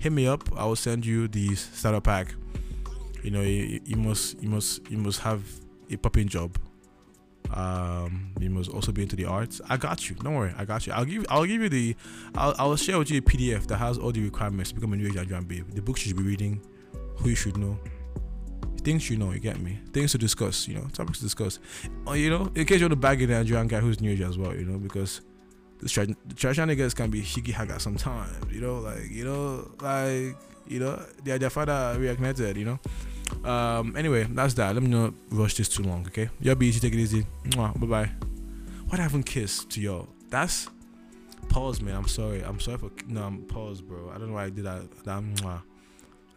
Hit 0.00 0.10
me 0.10 0.26
up. 0.26 0.42
I 0.58 0.64
will 0.64 0.76
send 0.76 1.06
you 1.06 1.28
the 1.28 1.54
starter 1.54 2.00
pack. 2.00 2.34
You 3.22 3.30
know, 3.30 3.40
you, 3.42 3.80
you 3.84 3.96
must 3.96 4.42
you 4.42 4.48
must 4.48 4.90
you 4.90 4.98
must 4.98 5.20
have 5.20 5.44
a 5.90 5.96
popping 5.96 6.26
job 6.26 6.58
um, 7.54 8.32
you 8.40 8.50
must 8.50 8.68
also 8.68 8.90
be 8.90 9.02
into 9.02 9.14
the 9.14 9.26
arts. 9.26 9.60
I 9.68 9.76
got 9.76 10.10
you. 10.10 10.16
Don't 10.16 10.34
worry, 10.34 10.52
I 10.58 10.64
got 10.64 10.86
you. 10.86 10.92
I'll 10.92 11.04
give 11.04 11.24
I'll 11.28 11.44
give 11.44 11.62
you 11.62 11.68
the 11.68 11.96
I'll, 12.34 12.54
I'll 12.58 12.76
share 12.76 12.98
with 12.98 13.10
you 13.10 13.18
a 13.18 13.22
PDF 13.22 13.66
that 13.68 13.76
has 13.76 13.96
all 13.96 14.10
the 14.10 14.22
requirements 14.22 14.70
to 14.70 14.74
become 14.74 14.92
a 14.92 14.96
new 14.96 15.06
age 15.06 15.14
Nigerian 15.14 15.44
babe. 15.44 15.70
The 15.70 15.80
books 15.80 16.04
you 16.04 16.10
should 16.10 16.16
be 16.16 16.24
reading, 16.24 16.60
who 17.18 17.28
you 17.28 17.36
should 17.36 17.56
know, 17.56 17.78
things 18.82 19.08
you 19.08 19.16
know. 19.16 19.30
You 19.30 19.38
get 19.38 19.60
me? 19.60 19.78
Things 19.92 20.12
to 20.12 20.18
discuss. 20.18 20.66
You 20.66 20.74
know, 20.74 20.86
topics 20.92 21.18
to 21.18 21.24
discuss. 21.24 21.60
Or 22.06 22.16
you 22.16 22.28
know, 22.28 22.50
in 22.56 22.64
case 22.64 22.80
you 22.80 22.84
want 22.84 22.92
to 22.92 22.96
bag 22.96 23.22
a 23.22 23.26
Nigerian 23.28 23.68
guy 23.68 23.78
who's 23.78 24.00
new 24.00 24.10
age 24.10 24.20
as 24.20 24.36
well. 24.36 24.54
You 24.54 24.64
know, 24.64 24.78
because 24.78 25.20
the, 25.78 25.88
traditional 26.34 26.74
niggas 26.74 26.94
can 26.96 27.10
be 27.10 27.22
shiki 27.22 27.52
haga 27.52 27.78
sometimes. 27.78 28.30
You 28.52 28.62
know, 28.62 28.80
like 28.80 29.10
you 29.10 29.24
know, 29.24 29.70
like 29.80 30.36
you 30.66 30.80
know, 30.80 31.00
their 31.22 31.38
their 31.38 31.50
father 31.50 31.96
reconnected. 32.00 32.56
You 32.56 32.64
know. 32.64 32.80
Um, 33.44 33.94
anyway, 33.96 34.24
that's 34.30 34.54
that. 34.54 34.74
Let 34.74 34.82
me 34.82 34.88
not 34.88 35.12
rush 35.30 35.54
this 35.54 35.68
too 35.68 35.82
long, 35.82 36.06
okay? 36.06 36.30
Y'all 36.40 36.54
be 36.54 36.66
easy, 36.66 36.80
take 36.80 36.94
it 36.94 36.98
easy. 37.00 37.26
Bye 37.56 37.72
bye. 37.74 38.10
What 38.88 38.98
haven't 38.98 39.24
kissed 39.24 39.70
to 39.70 39.80
y'all? 39.80 40.08
That's 40.30 40.68
pause, 41.48 41.80
man. 41.80 41.96
I'm 41.96 42.08
sorry. 42.08 42.42
I'm 42.42 42.58
sorry 42.60 42.78
for 42.78 42.90
no. 43.06 43.22
I'm 43.22 43.42
pause, 43.42 43.80
bro. 43.80 44.10
I 44.14 44.18
don't 44.18 44.28
know 44.28 44.34
why 44.34 44.44
I 44.44 44.50
did 44.50 44.64
that. 44.64 44.82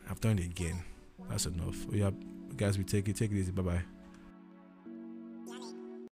I've 0.10 0.22
done 0.22 0.40
it 0.40 0.46
again. 0.46 0.84
That's 1.30 1.46
enough. 1.46 1.76
Yeah, 1.92 2.12
guys, 2.56 2.78
we 2.78 2.84
take 2.84 3.08
it. 3.08 3.16
Take 3.16 3.32
it 3.32 3.38
easy. 3.38 3.52
Bye 3.52 3.62
bye. 3.62 3.97